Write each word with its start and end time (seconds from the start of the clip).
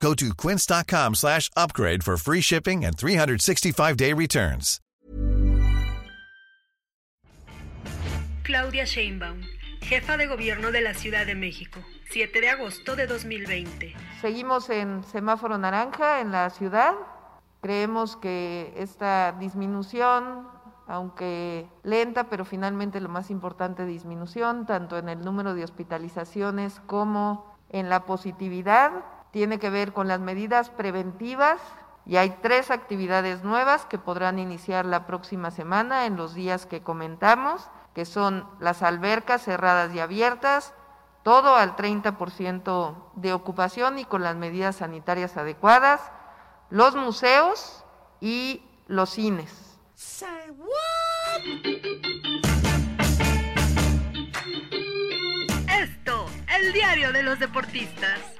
Go 0.00 0.14
to 0.14 0.34
quince.com 0.34 1.14
slash 1.14 1.50
upgrade 1.56 2.04
for 2.04 2.16
free 2.16 2.40
shipping 2.40 2.84
and 2.84 2.96
365-day 2.96 4.12
returns. 4.12 4.80
Claudia 8.44 8.84
Sheinbaum, 8.84 9.40
jefa 9.80 10.16
de 10.16 10.26
gobierno 10.26 10.70
de 10.70 10.80
la 10.80 10.94
Ciudad 10.94 11.26
de 11.26 11.34
México, 11.34 11.80
7 12.10 12.40
de 12.40 12.48
agosto 12.50 12.94
de 12.94 13.08
2020. 13.08 13.96
Seguimos 14.20 14.70
en 14.70 15.02
semáforo 15.02 15.58
naranja 15.58 16.20
en 16.20 16.30
la 16.30 16.50
ciudad. 16.50 16.94
Creemos 17.60 18.16
que 18.16 18.72
esta 18.76 19.32
disminución, 19.40 20.46
aunque 20.86 21.66
lenta, 21.82 22.28
pero 22.28 22.44
finalmente 22.44 23.00
lo 23.00 23.08
más 23.08 23.30
importante, 23.30 23.84
disminución, 23.84 24.66
tanto 24.66 24.96
en 24.96 25.08
el 25.08 25.22
número 25.22 25.54
de 25.54 25.64
hospitalizaciones 25.64 26.80
como 26.86 27.56
en 27.70 27.88
la 27.88 28.04
positividad, 28.04 28.92
tiene 29.36 29.58
que 29.58 29.68
ver 29.68 29.92
con 29.92 30.08
las 30.08 30.18
medidas 30.18 30.70
preventivas 30.70 31.60
y 32.06 32.16
hay 32.16 32.38
tres 32.40 32.70
actividades 32.70 33.44
nuevas 33.44 33.84
que 33.84 33.98
podrán 33.98 34.38
iniciar 34.38 34.86
la 34.86 35.04
próxima 35.04 35.50
semana 35.50 36.06
en 36.06 36.16
los 36.16 36.32
días 36.32 36.64
que 36.64 36.80
comentamos, 36.80 37.68
que 37.94 38.06
son 38.06 38.48
las 38.60 38.82
albercas 38.82 39.42
cerradas 39.42 39.94
y 39.94 40.00
abiertas, 40.00 40.72
todo 41.22 41.54
al 41.54 41.76
30% 41.76 42.94
de 43.16 43.34
ocupación 43.34 43.98
y 43.98 44.06
con 44.06 44.22
las 44.22 44.36
medidas 44.36 44.76
sanitarias 44.76 45.36
adecuadas, 45.36 46.00
los 46.70 46.96
museos 46.96 47.84
y 48.22 48.62
los 48.86 49.10
cines. 49.10 49.78
Esto, 55.68 56.26
el 56.58 56.72
diario 56.72 57.12
de 57.12 57.22
los 57.22 57.38
deportistas. 57.38 58.36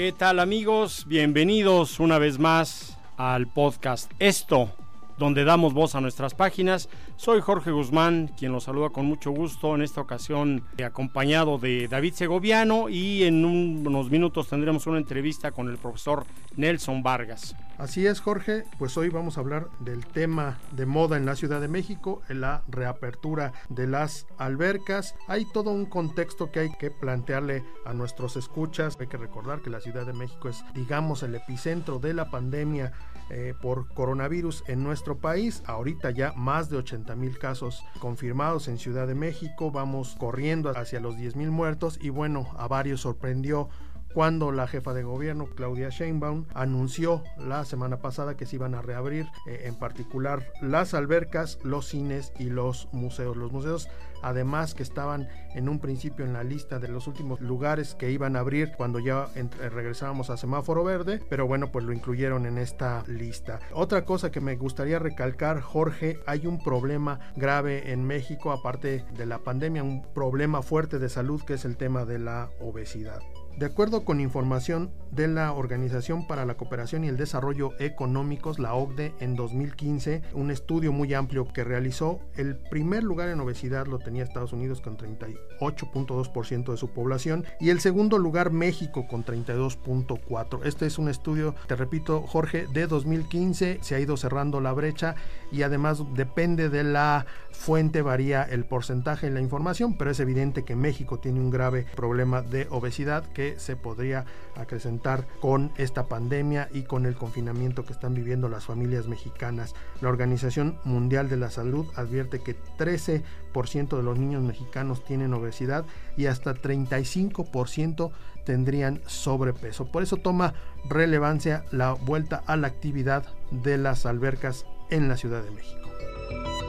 ¿Qué 0.00 0.12
tal 0.12 0.40
amigos? 0.40 1.04
Bienvenidos 1.06 2.00
una 2.00 2.16
vez 2.16 2.38
más 2.38 2.96
al 3.18 3.46
podcast 3.48 4.10
Esto, 4.18 4.70
donde 5.18 5.44
damos 5.44 5.74
voz 5.74 5.94
a 5.94 6.00
nuestras 6.00 6.32
páginas. 6.32 6.88
Soy 7.16 7.42
Jorge 7.42 7.70
Guzmán, 7.70 8.30
quien 8.38 8.50
los 8.50 8.64
saluda 8.64 8.88
con 8.88 9.04
mucho 9.04 9.30
gusto 9.30 9.74
en 9.74 9.82
esta 9.82 10.00
ocasión, 10.00 10.64
acompañado 10.82 11.58
de 11.58 11.86
David 11.86 12.14
Segoviano 12.14 12.88
y 12.88 13.24
en 13.24 13.44
unos 13.44 14.10
minutos 14.10 14.48
tendremos 14.48 14.86
una 14.86 14.96
entrevista 14.96 15.52
con 15.52 15.68
el 15.68 15.76
profesor 15.76 16.24
Nelson 16.56 17.02
Vargas. 17.02 17.54
Así 17.80 18.06
es, 18.06 18.20
Jorge, 18.20 18.64
pues 18.78 18.98
hoy 18.98 19.08
vamos 19.08 19.38
a 19.38 19.40
hablar 19.40 19.70
del 19.78 20.04
tema 20.04 20.58
de 20.72 20.84
moda 20.84 21.16
en 21.16 21.24
la 21.24 21.34
Ciudad 21.34 21.62
de 21.62 21.68
México, 21.68 22.20
en 22.28 22.42
la 22.42 22.62
reapertura 22.68 23.54
de 23.70 23.86
las 23.86 24.26
albercas. 24.36 25.14
Hay 25.28 25.46
todo 25.46 25.70
un 25.70 25.86
contexto 25.86 26.50
que 26.52 26.60
hay 26.60 26.72
que 26.72 26.90
plantearle 26.90 27.64
a 27.86 27.94
nuestros 27.94 28.36
escuchas. 28.36 28.98
Hay 29.00 29.06
que 29.06 29.16
recordar 29.16 29.62
que 29.62 29.70
la 29.70 29.80
Ciudad 29.80 30.04
de 30.04 30.12
México 30.12 30.50
es, 30.50 30.62
digamos, 30.74 31.22
el 31.22 31.34
epicentro 31.34 31.98
de 31.98 32.12
la 32.12 32.30
pandemia 32.30 32.92
eh, 33.30 33.54
por 33.62 33.88
coronavirus 33.94 34.62
en 34.66 34.82
nuestro 34.82 35.16
país. 35.16 35.62
Ahorita 35.64 36.10
ya 36.10 36.34
más 36.34 36.68
de 36.68 36.76
80 36.76 37.16
mil 37.16 37.38
casos 37.38 37.82
confirmados 37.98 38.68
en 38.68 38.76
Ciudad 38.76 39.06
de 39.06 39.14
México. 39.14 39.70
Vamos 39.70 40.16
corriendo 40.18 40.68
hacia 40.76 41.00
los 41.00 41.16
10 41.16 41.34
mil 41.34 41.50
muertos 41.50 41.98
y 41.98 42.10
bueno, 42.10 42.46
a 42.58 42.68
varios 42.68 43.00
sorprendió 43.00 43.70
cuando 44.14 44.52
la 44.52 44.66
jefa 44.66 44.94
de 44.94 45.02
gobierno, 45.02 45.46
Claudia 45.54 45.88
Sheinbaum, 45.88 46.46
anunció 46.54 47.22
la 47.38 47.64
semana 47.64 47.98
pasada 47.98 48.36
que 48.36 48.46
se 48.46 48.56
iban 48.56 48.74
a 48.74 48.82
reabrir, 48.82 49.26
eh, 49.46 49.62
en 49.64 49.76
particular 49.76 50.46
las 50.60 50.94
albercas, 50.94 51.58
los 51.62 51.86
cines 51.86 52.32
y 52.38 52.50
los 52.50 52.88
museos. 52.92 53.36
Los 53.36 53.52
museos, 53.52 53.88
además, 54.22 54.74
que 54.74 54.82
estaban 54.82 55.28
en 55.54 55.68
un 55.68 55.78
principio 55.78 56.24
en 56.24 56.32
la 56.32 56.44
lista 56.44 56.78
de 56.78 56.88
los 56.88 57.06
últimos 57.06 57.40
lugares 57.40 57.94
que 57.94 58.10
iban 58.10 58.36
a 58.36 58.40
abrir 58.40 58.72
cuando 58.76 58.98
ya 58.98 59.28
regresábamos 59.70 60.30
a 60.30 60.36
semáforo 60.36 60.84
verde, 60.84 61.20
pero 61.28 61.46
bueno, 61.46 61.70
pues 61.72 61.84
lo 61.84 61.92
incluyeron 61.92 62.46
en 62.46 62.58
esta 62.58 63.04
lista. 63.06 63.60
Otra 63.72 64.04
cosa 64.04 64.30
que 64.30 64.40
me 64.40 64.56
gustaría 64.56 64.98
recalcar, 64.98 65.60
Jorge, 65.60 66.18
hay 66.26 66.46
un 66.46 66.62
problema 66.62 67.20
grave 67.36 67.92
en 67.92 68.04
México, 68.04 68.52
aparte 68.52 69.04
de 69.16 69.26
la 69.26 69.38
pandemia, 69.38 69.82
un 69.82 70.02
problema 70.12 70.62
fuerte 70.62 70.98
de 70.98 71.08
salud 71.08 71.42
que 71.42 71.54
es 71.54 71.64
el 71.64 71.76
tema 71.76 72.04
de 72.04 72.18
la 72.18 72.50
obesidad. 72.60 73.20
De 73.56 73.66
acuerdo 73.66 74.04
con 74.04 74.20
información 74.20 74.90
de 75.10 75.28
la 75.28 75.52
Organización 75.52 76.26
para 76.26 76.46
la 76.46 76.54
Cooperación 76.54 77.04
y 77.04 77.08
el 77.08 77.16
Desarrollo 77.16 77.72
Económicos, 77.78 78.58
la 78.58 78.74
OCDE, 78.74 79.12
en 79.20 79.34
2015, 79.34 80.22
un 80.34 80.50
estudio 80.50 80.92
muy 80.92 81.12
amplio 81.14 81.46
que 81.52 81.64
realizó, 81.64 82.20
el 82.36 82.56
primer 82.56 83.02
lugar 83.02 83.28
en 83.28 83.40
obesidad 83.40 83.86
lo 83.86 83.98
tenía 83.98 84.22
Estados 84.22 84.52
Unidos 84.52 84.80
con 84.80 84.96
38.2% 84.96 86.70
de 86.70 86.76
su 86.76 86.88
población 86.90 87.44
y 87.60 87.70
el 87.70 87.80
segundo 87.80 88.18
lugar 88.18 88.50
México 88.50 89.06
con 89.08 89.24
32.4%. 89.24 90.64
Este 90.64 90.86
es 90.86 90.98
un 90.98 91.08
estudio, 91.08 91.54
te 91.66 91.76
repito, 91.76 92.22
Jorge, 92.22 92.66
de 92.72 92.86
2015, 92.86 93.80
se 93.82 93.94
ha 93.94 94.00
ido 94.00 94.16
cerrando 94.16 94.60
la 94.60 94.72
brecha 94.72 95.16
y 95.52 95.62
además 95.62 96.02
depende 96.14 96.68
de 96.68 96.84
la 96.84 97.26
fuente, 97.50 98.00
varía 98.00 98.42
el 98.42 98.64
porcentaje 98.64 99.26
en 99.26 99.34
la 99.34 99.40
información, 99.40 99.98
pero 99.98 100.10
es 100.10 100.20
evidente 100.20 100.64
que 100.64 100.76
México 100.76 101.18
tiene 101.18 101.40
un 101.40 101.50
grave 101.50 101.84
problema 101.94 102.42
de 102.42 102.66
obesidad 102.70 103.24
se 103.58 103.76
podría 103.76 104.24
acrecentar 104.56 105.26
con 105.40 105.72
esta 105.76 106.06
pandemia 106.06 106.68
y 106.72 106.82
con 106.82 107.06
el 107.06 107.14
confinamiento 107.14 107.84
que 107.84 107.92
están 107.92 108.14
viviendo 108.14 108.48
las 108.48 108.64
familias 108.64 109.06
mexicanas. 109.06 109.74
La 110.00 110.08
Organización 110.08 110.78
Mundial 110.84 111.28
de 111.28 111.36
la 111.36 111.50
Salud 111.50 111.86
advierte 111.96 112.40
que 112.40 112.56
13% 112.78 113.96
de 113.96 114.02
los 114.02 114.18
niños 114.18 114.42
mexicanos 114.42 115.04
tienen 115.04 115.34
obesidad 115.34 115.84
y 116.16 116.26
hasta 116.26 116.54
35% 116.54 118.10
tendrían 118.44 119.00
sobrepeso. 119.06 119.90
Por 119.90 120.02
eso 120.02 120.16
toma 120.16 120.54
relevancia 120.88 121.64
la 121.70 121.92
vuelta 121.92 122.42
a 122.46 122.56
la 122.56 122.68
actividad 122.68 123.24
de 123.50 123.78
las 123.78 124.06
albercas 124.06 124.66
en 124.90 125.08
la 125.08 125.16
Ciudad 125.16 125.42
de 125.42 125.50
México. 125.50 126.59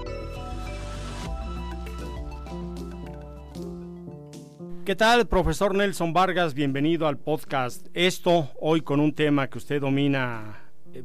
¿Qué 4.83 4.95
tal, 4.95 5.27
profesor 5.27 5.75
Nelson 5.75 6.11
Vargas? 6.11 6.55
Bienvenido 6.55 7.07
al 7.07 7.19
podcast 7.19 7.85
Esto, 7.93 8.49
hoy 8.59 8.81
con 8.81 8.99
un 8.99 9.13
tema 9.13 9.47
que 9.47 9.59
usted 9.59 9.79
domina 9.79 10.60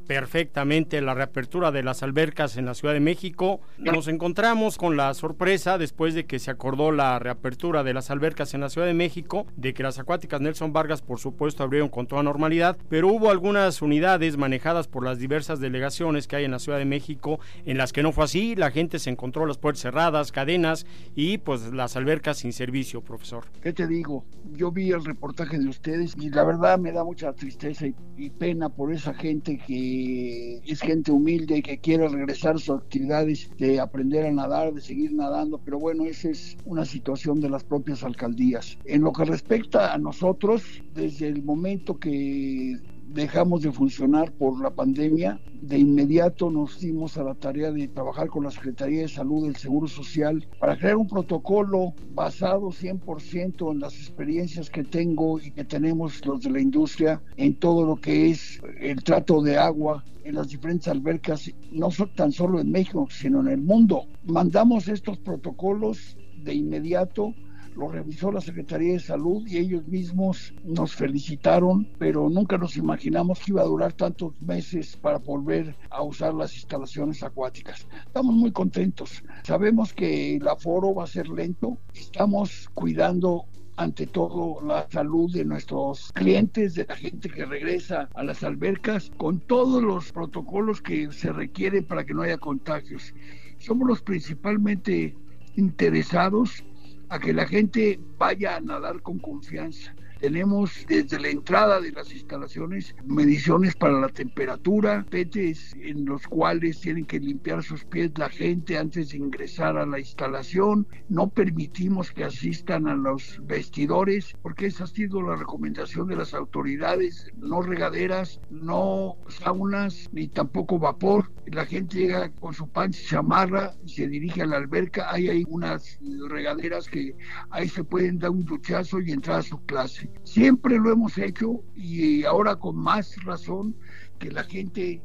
perfectamente 0.06 1.00
la 1.00 1.14
reapertura 1.14 1.70
de 1.70 1.82
las 1.82 2.02
albercas 2.02 2.56
en 2.56 2.66
la 2.66 2.74
Ciudad 2.74 2.94
de 2.94 3.00
México. 3.00 3.60
Nos 3.78 4.08
encontramos 4.08 4.78
con 4.78 4.96
la 4.96 5.12
sorpresa 5.14 5.78
después 5.78 6.14
de 6.14 6.26
que 6.26 6.38
se 6.38 6.50
acordó 6.50 6.92
la 6.92 7.18
reapertura 7.18 7.82
de 7.82 7.94
las 7.94 8.10
albercas 8.10 8.54
en 8.54 8.60
la 8.60 8.68
Ciudad 8.68 8.86
de 8.86 8.94
México, 8.94 9.46
de 9.56 9.74
que 9.74 9.82
las 9.82 9.98
acuáticas 9.98 10.40
Nelson 10.40 10.72
Vargas 10.72 11.02
por 11.02 11.18
supuesto 11.18 11.62
abrieron 11.62 11.88
con 11.88 12.06
toda 12.06 12.22
normalidad, 12.22 12.76
pero 12.88 13.08
hubo 13.08 13.30
algunas 13.30 13.82
unidades 13.82 14.36
manejadas 14.36 14.88
por 14.88 15.04
las 15.04 15.18
diversas 15.18 15.60
delegaciones 15.60 16.26
que 16.26 16.36
hay 16.36 16.44
en 16.44 16.50
la 16.50 16.58
Ciudad 16.58 16.78
de 16.78 16.84
México 16.84 17.40
en 17.64 17.78
las 17.78 17.92
que 17.92 18.02
no 18.02 18.12
fue 18.12 18.24
así, 18.24 18.54
la 18.54 18.70
gente 18.70 18.98
se 18.98 19.10
encontró 19.10 19.46
las 19.46 19.58
puertas 19.58 19.82
cerradas, 19.82 20.32
cadenas 20.32 20.86
y 21.14 21.38
pues 21.38 21.72
las 21.72 21.96
albercas 21.96 22.38
sin 22.38 22.52
servicio, 22.52 23.00
profesor. 23.02 23.44
¿Qué 23.62 23.72
te 23.72 23.86
digo? 23.86 24.24
Yo 24.52 24.70
vi 24.70 24.90
el 24.90 25.04
reportaje 25.04 25.58
de 25.58 25.68
ustedes 25.68 26.14
y 26.18 26.30
la 26.30 26.44
verdad 26.44 26.78
me 26.78 26.92
da 26.92 27.04
mucha 27.04 27.32
tristeza 27.32 27.86
y, 27.86 27.94
y 28.16 28.30
pena 28.30 28.68
por 28.68 28.92
esa 28.92 29.14
gente 29.14 29.58
que 29.58 29.75
es 29.76 30.80
gente 30.80 31.12
humilde 31.12 31.62
que 31.62 31.78
quiere 31.78 32.08
regresar 32.08 32.56
a 32.56 32.58
sus 32.58 32.76
actividades 32.76 33.50
de 33.58 33.80
aprender 33.80 34.26
a 34.26 34.32
nadar, 34.32 34.72
de 34.72 34.80
seguir 34.80 35.12
nadando, 35.12 35.60
pero 35.64 35.78
bueno, 35.78 36.04
esa 36.04 36.30
es 36.30 36.56
una 36.64 36.84
situación 36.84 37.40
de 37.40 37.50
las 37.50 37.64
propias 37.64 38.02
alcaldías. 38.02 38.78
En 38.84 39.02
lo 39.02 39.12
que 39.12 39.24
respecta 39.24 39.92
a 39.92 39.98
nosotros, 39.98 40.62
desde 40.94 41.28
el 41.28 41.42
momento 41.42 41.98
que 41.98 42.76
dejamos 43.08 43.62
de 43.62 43.72
funcionar 43.72 44.32
por 44.32 44.60
la 44.60 44.70
pandemia, 44.70 45.40
de 45.62 45.78
inmediato 45.78 46.50
nos 46.50 46.80
dimos 46.80 47.16
a 47.16 47.24
la 47.24 47.34
tarea 47.34 47.70
de 47.72 47.88
trabajar 47.88 48.28
con 48.28 48.44
la 48.44 48.50
Secretaría 48.50 49.02
de 49.02 49.08
Salud 49.08 49.44
del 49.44 49.56
Seguro 49.56 49.88
Social 49.88 50.46
para 50.60 50.76
crear 50.76 50.96
un 50.96 51.08
protocolo 51.08 51.94
basado 52.14 52.70
100% 52.70 53.72
en 53.72 53.80
las 53.80 53.94
experiencias 53.94 54.70
que 54.70 54.84
tengo 54.84 55.40
y 55.40 55.50
que 55.50 55.64
tenemos 55.64 56.24
los 56.26 56.42
de 56.42 56.50
la 56.50 56.60
industria 56.60 57.22
en 57.36 57.58
todo 57.58 57.86
lo 57.86 57.96
que 57.96 58.30
es 58.30 58.60
el 58.80 59.02
trato 59.02 59.40
de 59.42 59.56
agua 59.56 60.04
en 60.24 60.34
las 60.34 60.48
diferentes 60.48 60.88
albercas, 60.88 61.50
no 61.70 61.88
tan 62.16 62.32
solo 62.32 62.60
en 62.60 62.70
México, 62.70 63.06
sino 63.10 63.40
en 63.40 63.48
el 63.48 63.62
mundo. 63.62 64.06
Mandamos 64.24 64.88
estos 64.88 65.18
protocolos 65.18 66.16
de 66.42 66.54
inmediato 66.54 67.34
lo 67.76 67.88
revisó 67.88 68.32
la 68.32 68.40
Secretaría 68.40 68.94
de 68.94 69.00
Salud 69.00 69.46
y 69.46 69.58
ellos 69.58 69.86
mismos 69.86 70.54
nos 70.64 70.94
felicitaron, 70.94 71.88
pero 71.98 72.28
nunca 72.28 72.56
nos 72.56 72.76
imaginamos 72.76 73.38
que 73.38 73.52
iba 73.52 73.62
a 73.62 73.66
durar 73.66 73.92
tantos 73.92 74.40
meses 74.40 74.96
para 74.96 75.18
volver 75.18 75.76
a 75.90 76.02
usar 76.02 76.34
las 76.34 76.54
instalaciones 76.54 77.22
acuáticas. 77.22 77.86
Estamos 78.06 78.34
muy 78.34 78.50
contentos. 78.50 79.22
Sabemos 79.44 79.92
que 79.92 80.36
el 80.36 80.48
aforo 80.48 80.94
va 80.94 81.04
a 81.04 81.06
ser 81.06 81.28
lento. 81.28 81.78
Estamos 81.94 82.68
cuidando 82.74 83.44
ante 83.76 84.06
todo 84.06 84.62
la 84.66 84.88
salud 84.90 85.30
de 85.32 85.44
nuestros 85.44 86.10
clientes, 86.12 86.74
de 86.74 86.86
la 86.86 86.96
gente 86.96 87.28
que 87.28 87.44
regresa 87.44 88.08
a 88.14 88.24
las 88.24 88.42
albercas, 88.42 89.12
con 89.18 89.40
todos 89.40 89.82
los 89.82 90.12
protocolos 90.12 90.80
que 90.80 91.12
se 91.12 91.30
requieren 91.30 91.84
para 91.84 92.04
que 92.04 92.14
no 92.14 92.22
haya 92.22 92.38
contagios. 92.38 93.12
Somos 93.58 93.86
los 93.86 94.00
principalmente 94.00 95.14
interesados 95.56 96.64
a 97.08 97.18
que 97.18 97.32
la 97.32 97.46
gente 97.46 97.98
vaya 98.18 98.56
a 98.56 98.60
nadar 98.60 99.00
con 99.02 99.18
confianza 99.18 99.94
tenemos 100.20 100.84
desde 100.88 101.20
la 101.20 101.28
entrada 101.28 101.80
de 101.80 101.92
las 101.92 102.12
instalaciones 102.12 102.94
mediciones 103.04 103.74
para 103.76 104.00
la 104.00 104.08
temperatura, 104.08 105.06
petes 105.10 105.74
en 105.80 106.04
los 106.04 106.26
cuales 106.26 106.80
tienen 106.80 107.04
que 107.04 107.20
limpiar 107.20 107.62
sus 107.62 107.84
pies 107.84 108.12
la 108.16 108.28
gente 108.28 108.78
antes 108.78 109.10
de 109.10 109.18
ingresar 109.18 109.76
a 109.76 109.86
la 109.86 109.98
instalación. 109.98 110.86
No 111.08 111.28
permitimos 111.28 112.12
que 112.12 112.24
asistan 112.24 112.88
a 112.88 112.94
los 112.94 113.40
vestidores 113.44 114.34
porque 114.42 114.66
esa 114.66 114.84
ha 114.84 114.86
sido 114.86 115.22
la 115.22 115.36
recomendación 115.36 116.08
de 116.08 116.16
las 116.16 116.34
autoridades. 116.34 117.30
No 117.36 117.62
regaderas, 117.62 118.40
no 118.50 119.16
saunas 119.28 120.08
ni 120.12 120.28
tampoco 120.28 120.78
vapor. 120.78 121.30
La 121.46 121.64
gente 121.64 121.98
llega 121.98 122.30
con 122.32 122.54
su 122.54 122.68
pan 122.68 122.90
y 122.90 123.06
chamarra 123.06 123.74
y 123.84 123.90
se 123.90 124.08
dirige 124.08 124.42
a 124.42 124.46
la 124.46 124.56
alberca. 124.56 125.10
Ahí 125.10 125.28
hay 125.28 125.44
unas 125.48 125.98
regaderas 126.28 126.88
que 126.88 127.14
ahí 127.50 127.68
se 127.68 127.84
pueden 127.84 128.18
dar 128.18 128.30
un 128.30 128.44
duchazo 128.44 129.00
y 129.00 129.12
entrar 129.12 129.40
a 129.40 129.42
su 129.42 129.64
clase. 129.64 130.05
Siempre 130.24 130.78
lo 130.78 130.92
hemos 130.92 131.16
hecho 131.18 131.62
y 131.74 132.24
ahora 132.24 132.56
con 132.56 132.76
más 132.76 133.14
razón 133.24 133.76
que 134.18 134.30
la 134.30 134.44
gente 134.44 135.02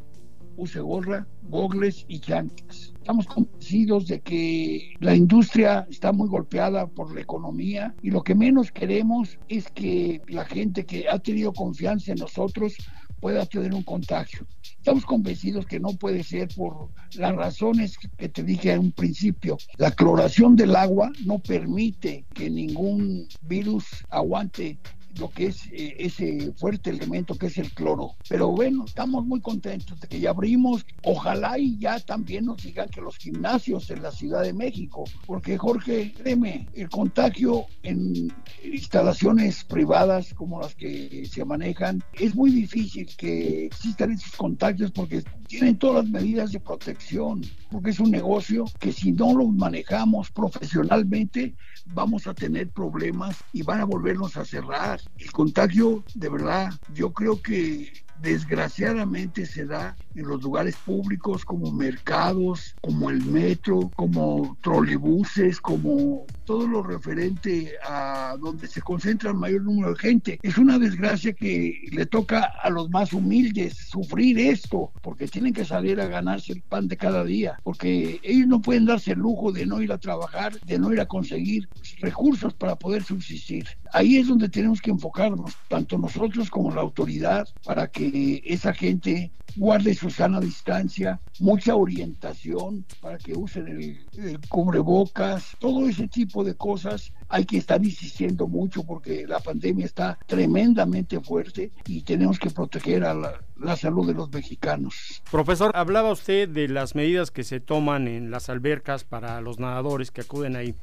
use 0.57 0.79
gorra, 0.79 1.27
gogles 1.43 2.05
y 2.07 2.19
llantas. 2.19 2.93
Estamos 2.99 3.25
convencidos 3.27 4.07
de 4.07 4.21
que 4.21 4.93
la 4.99 5.15
industria 5.15 5.87
está 5.89 6.11
muy 6.11 6.27
golpeada 6.27 6.87
por 6.87 7.13
la 7.13 7.21
economía 7.21 7.95
y 8.01 8.11
lo 8.11 8.23
que 8.23 8.35
menos 8.35 8.71
queremos 8.71 9.39
es 9.47 9.69
que 9.71 10.21
la 10.27 10.45
gente 10.45 10.85
que 10.85 11.07
ha 11.09 11.19
tenido 11.19 11.53
confianza 11.53 12.11
en 12.11 12.19
nosotros 12.19 12.75
pueda 13.21 13.45
tener 13.45 13.73
un 13.73 13.83
contagio. 13.83 14.45
Estamos 14.63 15.05
convencidos 15.05 15.67
que 15.67 15.79
no 15.79 15.93
puede 15.93 16.23
ser 16.23 16.49
por 16.55 16.89
las 17.13 17.35
razones 17.35 17.97
que 18.17 18.27
te 18.27 18.43
dije 18.43 18.73
en 18.73 18.79
un 18.79 18.91
principio. 18.91 19.57
La 19.77 19.91
cloración 19.91 20.55
del 20.55 20.75
agua 20.75 21.11
no 21.23 21.39
permite 21.39 22.25
que 22.33 22.49
ningún 22.49 23.27
virus 23.43 23.85
aguante 24.09 24.79
lo 25.17 25.29
que 25.29 25.47
es 25.47 25.65
eh, 25.71 25.95
ese 25.99 26.53
fuerte 26.53 26.89
elemento 26.89 27.35
que 27.35 27.47
es 27.47 27.57
el 27.57 27.71
cloro. 27.71 28.15
Pero 28.29 28.49
bueno, 28.49 28.85
estamos 28.85 29.25
muy 29.25 29.41
contentos 29.41 29.99
de 29.99 30.07
que 30.07 30.19
ya 30.19 30.31
abrimos. 30.31 30.85
Ojalá 31.03 31.57
y 31.57 31.77
ya 31.77 31.99
también 31.99 32.45
nos 32.45 32.63
digan 32.63 32.89
que 32.89 33.01
los 33.01 33.17
gimnasios 33.17 33.89
en 33.89 34.01
la 34.03 34.11
Ciudad 34.11 34.43
de 34.43 34.53
México, 34.53 35.03
porque 35.25 35.57
Jorge, 35.57 36.13
créeme, 36.13 36.67
el 36.73 36.89
contagio 36.89 37.65
en 37.83 38.31
instalaciones 38.63 39.63
privadas 39.63 40.33
como 40.33 40.61
las 40.61 40.75
que 40.75 41.25
se 41.25 41.43
manejan, 41.45 42.03
es 42.13 42.35
muy 42.35 42.51
difícil 42.51 43.09
que 43.17 43.65
existan 43.65 44.11
esos 44.11 44.35
contagios 44.35 44.91
porque 44.91 45.23
tienen 45.47 45.77
todas 45.77 46.05
las 46.05 46.11
medidas 46.13 46.51
de 46.51 46.61
protección, 46.61 47.41
porque 47.69 47.89
es 47.89 47.99
un 47.99 48.11
negocio 48.11 48.65
que 48.79 48.93
si 48.93 49.11
no 49.11 49.35
lo 49.35 49.47
manejamos 49.47 50.31
profesionalmente, 50.31 51.55
vamos 51.87 52.25
a 52.27 52.33
tener 52.33 52.69
problemas 52.69 53.37
y 53.51 53.63
van 53.63 53.81
a 53.81 53.85
volvernos 53.85 54.37
a 54.37 54.45
cerrar. 54.45 55.00
El 55.17 55.31
contagio, 55.31 56.03
de 56.15 56.29
verdad, 56.29 56.71
yo 56.93 57.13
creo 57.13 57.41
que 57.41 57.91
desgraciadamente 58.21 59.45
se 59.45 59.65
da 59.65 59.95
en 60.13 60.27
los 60.27 60.41
lugares 60.43 60.75
públicos 60.77 61.43
como 61.43 61.71
mercados, 61.71 62.75
como 62.81 63.09
el 63.09 63.23
metro, 63.25 63.91
como 63.95 64.57
trolebuses, 64.61 65.59
como 65.59 66.25
todo 66.45 66.67
lo 66.67 66.83
referente 66.83 67.73
a 67.83 68.35
donde 68.39 68.67
se 68.67 68.81
concentra 68.81 69.31
el 69.31 69.37
mayor 69.37 69.63
número 69.63 69.93
de 69.93 69.99
gente. 69.99 70.39
Es 70.43 70.57
una 70.57 70.77
desgracia 70.77 71.33
que 71.33 71.75
le 71.91 72.05
toca 72.05 72.51
a 72.61 72.69
los 72.69 72.89
más 72.89 73.13
humildes 73.13 73.77
sufrir 73.89 74.37
esto, 74.39 74.93
porque 75.01 75.27
tienen 75.27 75.53
que 75.53 75.65
salir 75.65 75.99
a 75.99 76.07
ganarse 76.07 76.53
el 76.53 76.61
pan 76.61 76.87
de 76.87 76.97
cada 76.97 77.23
día, 77.23 77.59
porque 77.63 78.19
ellos 78.23 78.47
no 78.47 78.61
pueden 78.61 78.85
darse 78.85 79.13
el 79.13 79.19
lujo 79.19 79.51
de 79.51 79.65
no 79.65 79.81
ir 79.81 79.91
a 79.91 79.97
trabajar, 79.97 80.59
de 80.61 80.77
no 80.77 80.93
ir 80.93 80.99
a 80.99 81.05
conseguir 81.05 81.69
recursos 81.99 82.53
para 82.53 82.75
poder 82.75 83.03
subsistir. 83.03 83.65
Ahí 83.93 84.17
es 84.17 84.27
donde 84.27 84.49
tenemos 84.49 84.81
que 84.81 84.91
enfocarnos, 84.91 85.55
tanto 85.67 85.97
nosotros 85.97 86.49
como 86.49 86.73
la 86.73 86.81
autoridad, 86.81 87.47
para 87.65 87.87
que 87.87 88.41
esa 88.45 88.73
gente 88.73 89.31
guarde 89.55 89.93
su 89.93 90.09
sana 90.09 90.39
distancia, 90.39 91.19
mucha 91.39 91.75
orientación 91.75 92.85
para 93.01 93.17
que 93.17 93.33
usen 93.33 93.67
el, 93.67 94.39
cubrebocas, 94.47 95.55
todo 95.59 95.87
ese 95.87 96.07
tipo 96.07 96.43
de 96.43 96.55
cosas 96.55 97.11
hay 97.29 97.45
que 97.45 97.57
estar 97.57 97.83
insistiendo 97.83 98.47
mucho 98.47 98.83
porque 98.83 99.25
la 99.27 99.39
pandemia 99.39 99.85
está 99.85 100.17
tremendamente 100.25 101.19
fuerte 101.19 101.71
y 101.85 102.01
tenemos 102.01 102.39
que 102.39 102.49
proteger 102.49 103.03
a 103.03 103.13
la, 103.13 103.41
la 103.57 103.75
salud 103.75 104.07
de 104.07 104.13
los 104.13 104.31
mexicanos. 104.31 105.21
Profesor, 105.29 105.71
hablaba 105.75 106.11
usted 106.11 106.49
de 106.49 106.67
las 106.67 106.95
medidas 106.95 107.31
que 107.31 107.43
se 107.43 107.59
toman 107.59 108.07
en 108.07 108.31
las 108.31 108.49
albercas 108.49 109.03
para 109.03 109.41
los 109.41 109.59
nadadores 109.59 110.11
que 110.11 110.21
acuden 110.21 110.55
ahí. 110.55 110.75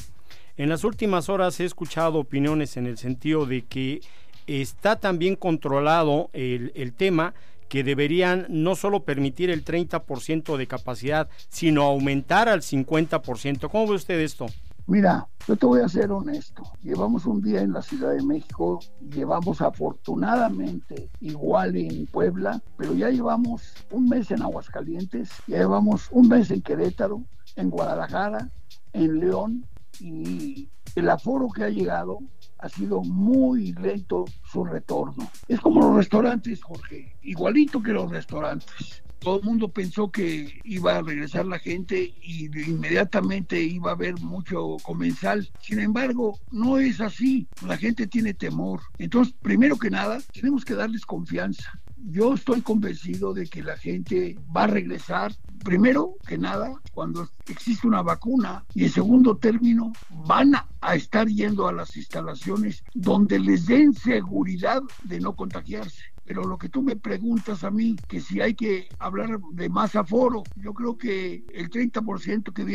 En 0.59 0.69
las 0.69 0.83
últimas 0.83 1.29
horas 1.29 1.61
he 1.61 1.65
escuchado 1.65 2.19
opiniones 2.19 2.77
en 2.77 2.87
el 2.87 2.99
sentido 2.99 3.47
de 3.47 3.65
que 3.65 4.01
está 4.49 4.97
también 4.97 5.37
controlado 5.37 6.31
el, 6.33 6.73
el 6.75 6.95
tema 6.95 7.33
que 7.69 7.85
deberían 7.85 8.45
no 8.49 8.75
solo 8.75 9.05
permitir 9.05 9.51
el 9.51 9.65
30% 9.65 10.57
de 10.57 10.67
capacidad, 10.67 11.29
sino 11.49 11.85
aumentar 11.85 12.49
al 12.49 12.63
50%. 12.63 13.71
¿Cómo 13.71 13.87
ve 13.87 13.95
usted 13.95 14.19
esto? 14.19 14.47
Mira, 14.89 15.29
yo 15.47 15.55
te 15.55 15.65
voy 15.65 15.81
a 15.81 15.89
ser 15.89 16.11
honesto. 16.11 16.65
Llevamos 16.83 17.25
un 17.27 17.41
día 17.41 17.61
en 17.61 17.73
la 17.73 17.83
Ciudad 17.83 18.15
de 18.15 18.23
México, 18.25 18.81
llevamos 19.01 19.61
afortunadamente 19.61 21.09
igual 21.21 21.77
en 21.77 22.07
Puebla, 22.07 22.61
pero 22.77 22.95
ya 22.95 23.11
llevamos 23.11 23.75
un 23.93 24.09
mes 24.09 24.33
en 24.33 24.43
Aguascalientes, 24.43 25.31
ya 25.47 25.59
llevamos 25.59 26.09
un 26.11 26.27
mes 26.27 26.51
en 26.51 26.63
Querétaro, 26.63 27.23
en 27.55 27.71
Guadalajara, 27.71 28.51
en 28.93 29.21
León, 29.21 29.65
y 30.01 30.69
el 30.95 31.09
aforo 31.11 31.49
que 31.49 31.65
ha 31.65 31.69
llegado 31.69 32.19
ha 32.59 32.69
sido 32.69 33.03
muy 33.03 33.73
lento 33.75 34.25
su 34.51 34.65
retorno. 34.65 35.31
Es 35.47 35.61
como 35.61 35.81
los 35.81 35.97
restaurantes, 35.97 36.63
Jorge, 36.63 37.17
igualito 37.23 37.83
que 37.83 37.93
los 37.93 38.11
restaurantes. 38.11 39.03
Todo 39.21 39.41
el 39.41 39.45
mundo 39.45 39.69
pensó 39.69 40.11
que 40.11 40.61
iba 40.65 40.97
a 40.97 41.03
regresar 41.03 41.45
la 41.45 41.59
gente 41.59 42.15
y 42.23 42.47
inmediatamente 42.71 43.61
iba 43.61 43.91
a 43.91 43.95
haber 43.95 44.15
mucho 44.21 44.77
comensal. 44.83 45.49
Sin 45.61 45.81
embargo, 45.81 46.39
no 46.53 46.79
es 46.79 47.01
así. 47.01 47.49
La 47.67 47.77
gente 47.77 48.07
tiene 48.07 48.33
temor. 48.33 48.81
Entonces, 48.97 49.35
primero 49.43 49.77
que 49.77 49.91
nada, 49.91 50.21
tenemos 50.33 50.65
que 50.65 50.75
darles 50.75 51.05
confianza. 51.05 51.81
Yo 52.05 52.35
estoy 52.35 52.63
convencido 52.63 53.35
de 53.35 53.47
que 53.47 53.63
la 53.63 53.77
gente 53.77 54.39
va 54.55 54.65
a 54.65 54.69
regresar 54.69 55.35
primero 55.65 56.15
que 56.27 56.39
nada, 56.39 56.73
cuando 56.93 57.29
existe 57.47 57.87
una 57.87 58.03
vacuna 58.03 58.65
y 58.75 58.85
en 58.85 58.91
segundo 58.91 59.37
término, 59.37 59.93
van 60.27 60.53
a 60.81 60.95
estar 60.95 61.29
yendo 61.29 61.69
a 61.69 61.73
las 61.73 61.97
instalaciones 61.97 62.85
donde 62.95 63.39
les 63.39 63.67
den 63.67 63.93
seguridad 63.93 64.81
de 65.05 65.21
no 65.21 65.35
contagiarse. 65.35 66.05
Pero 66.29 66.45
lo 66.45 66.59
que 66.59 66.69
tú 66.69 66.83
me 66.83 66.95
preguntas 66.95 67.65
a 67.65 67.71
mí, 67.71 67.97
que 68.07 68.21
si 68.21 68.43
hay 68.43 68.53
que 68.53 68.87
hablar 68.99 69.41
de 69.53 69.71
más 69.71 69.97
aforo, 69.97 70.43
yo 70.57 70.75
creo 70.75 70.99
que 70.99 71.43
el 71.55 71.71
30% 71.71 72.53
que 72.53 72.67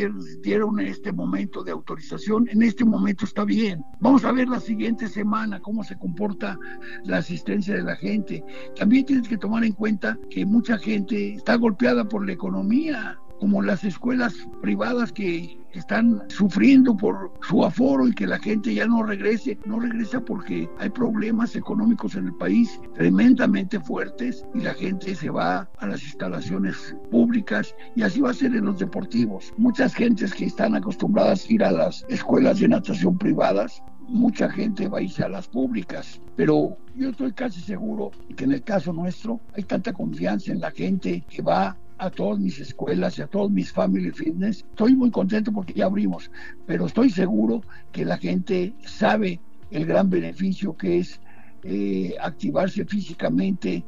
dieron 0.42 0.80
en 0.80 0.88
este 0.88 1.12
momento 1.12 1.62
de 1.62 1.70
autorización, 1.70 2.48
en 2.50 2.62
este 2.62 2.84
momento 2.84 3.24
está 3.24 3.44
bien. 3.44 3.80
Vamos 4.00 4.24
a 4.24 4.32
ver 4.32 4.48
la 4.48 4.58
siguiente 4.58 5.06
semana 5.06 5.60
cómo 5.60 5.84
se 5.84 5.96
comporta 5.96 6.58
la 7.04 7.18
asistencia 7.18 7.76
de 7.76 7.84
la 7.84 7.94
gente. 7.94 8.42
También 8.76 9.06
tienes 9.06 9.28
que 9.28 9.38
tomar 9.38 9.64
en 9.64 9.72
cuenta 9.72 10.18
que 10.30 10.44
mucha 10.44 10.76
gente 10.76 11.34
está 11.34 11.54
golpeada 11.54 12.08
por 12.08 12.26
la 12.26 12.32
economía 12.32 13.20
como 13.44 13.60
las 13.60 13.84
escuelas 13.84 14.32
privadas 14.62 15.12
que 15.12 15.58
están 15.74 16.22
sufriendo 16.28 16.96
por 16.96 17.30
su 17.46 17.62
aforo 17.62 18.08
y 18.08 18.14
que 18.14 18.26
la 18.26 18.38
gente 18.38 18.72
ya 18.72 18.86
no 18.86 19.02
regrese. 19.02 19.58
No 19.66 19.78
regresa 19.80 20.18
porque 20.24 20.66
hay 20.78 20.88
problemas 20.88 21.54
económicos 21.54 22.14
en 22.14 22.28
el 22.28 22.34
país 22.36 22.80
tremendamente 22.94 23.78
fuertes 23.80 24.46
y 24.54 24.60
la 24.60 24.72
gente 24.72 25.14
se 25.14 25.28
va 25.28 25.68
a 25.76 25.86
las 25.86 26.02
instalaciones 26.02 26.96
públicas 27.10 27.74
y 27.94 28.00
así 28.00 28.22
va 28.22 28.30
a 28.30 28.34
ser 28.34 28.56
en 28.56 28.64
los 28.64 28.78
deportivos. 28.78 29.52
Muchas 29.58 29.94
gentes 29.94 30.32
que 30.32 30.46
están 30.46 30.74
acostumbradas 30.74 31.44
a 31.44 31.52
ir 31.52 31.64
a 31.64 31.70
las 31.70 32.02
escuelas 32.08 32.60
de 32.60 32.68
natación 32.68 33.18
privadas 33.18 33.82
mucha 34.08 34.50
gente 34.50 34.88
va 34.88 34.98
a 34.98 35.02
irse 35.02 35.22
a 35.22 35.28
las 35.28 35.48
públicas, 35.48 36.20
pero 36.36 36.76
yo 36.94 37.10
estoy 37.10 37.32
casi 37.32 37.60
seguro 37.60 38.10
que 38.36 38.44
en 38.44 38.52
el 38.52 38.62
caso 38.62 38.92
nuestro 38.92 39.40
hay 39.54 39.64
tanta 39.64 39.92
confianza 39.92 40.52
en 40.52 40.60
la 40.60 40.70
gente 40.70 41.24
que 41.28 41.42
va 41.42 41.76
a 41.98 42.10
todas 42.10 42.38
mis 42.38 42.58
escuelas 42.58 43.18
y 43.18 43.22
a 43.22 43.26
todos 43.26 43.50
mis 43.50 43.72
family 43.72 44.10
fitness. 44.10 44.64
Estoy 44.70 44.94
muy 44.94 45.10
contento 45.10 45.52
porque 45.52 45.74
ya 45.74 45.86
abrimos, 45.86 46.30
pero 46.66 46.86
estoy 46.86 47.10
seguro 47.10 47.62
que 47.92 48.04
la 48.04 48.18
gente 48.18 48.74
sabe 48.84 49.40
el 49.70 49.86
gran 49.86 50.10
beneficio 50.10 50.76
que 50.76 50.98
es 50.98 51.20
eh, 51.62 52.14
activarse 52.20 52.84
físicamente, 52.84 53.84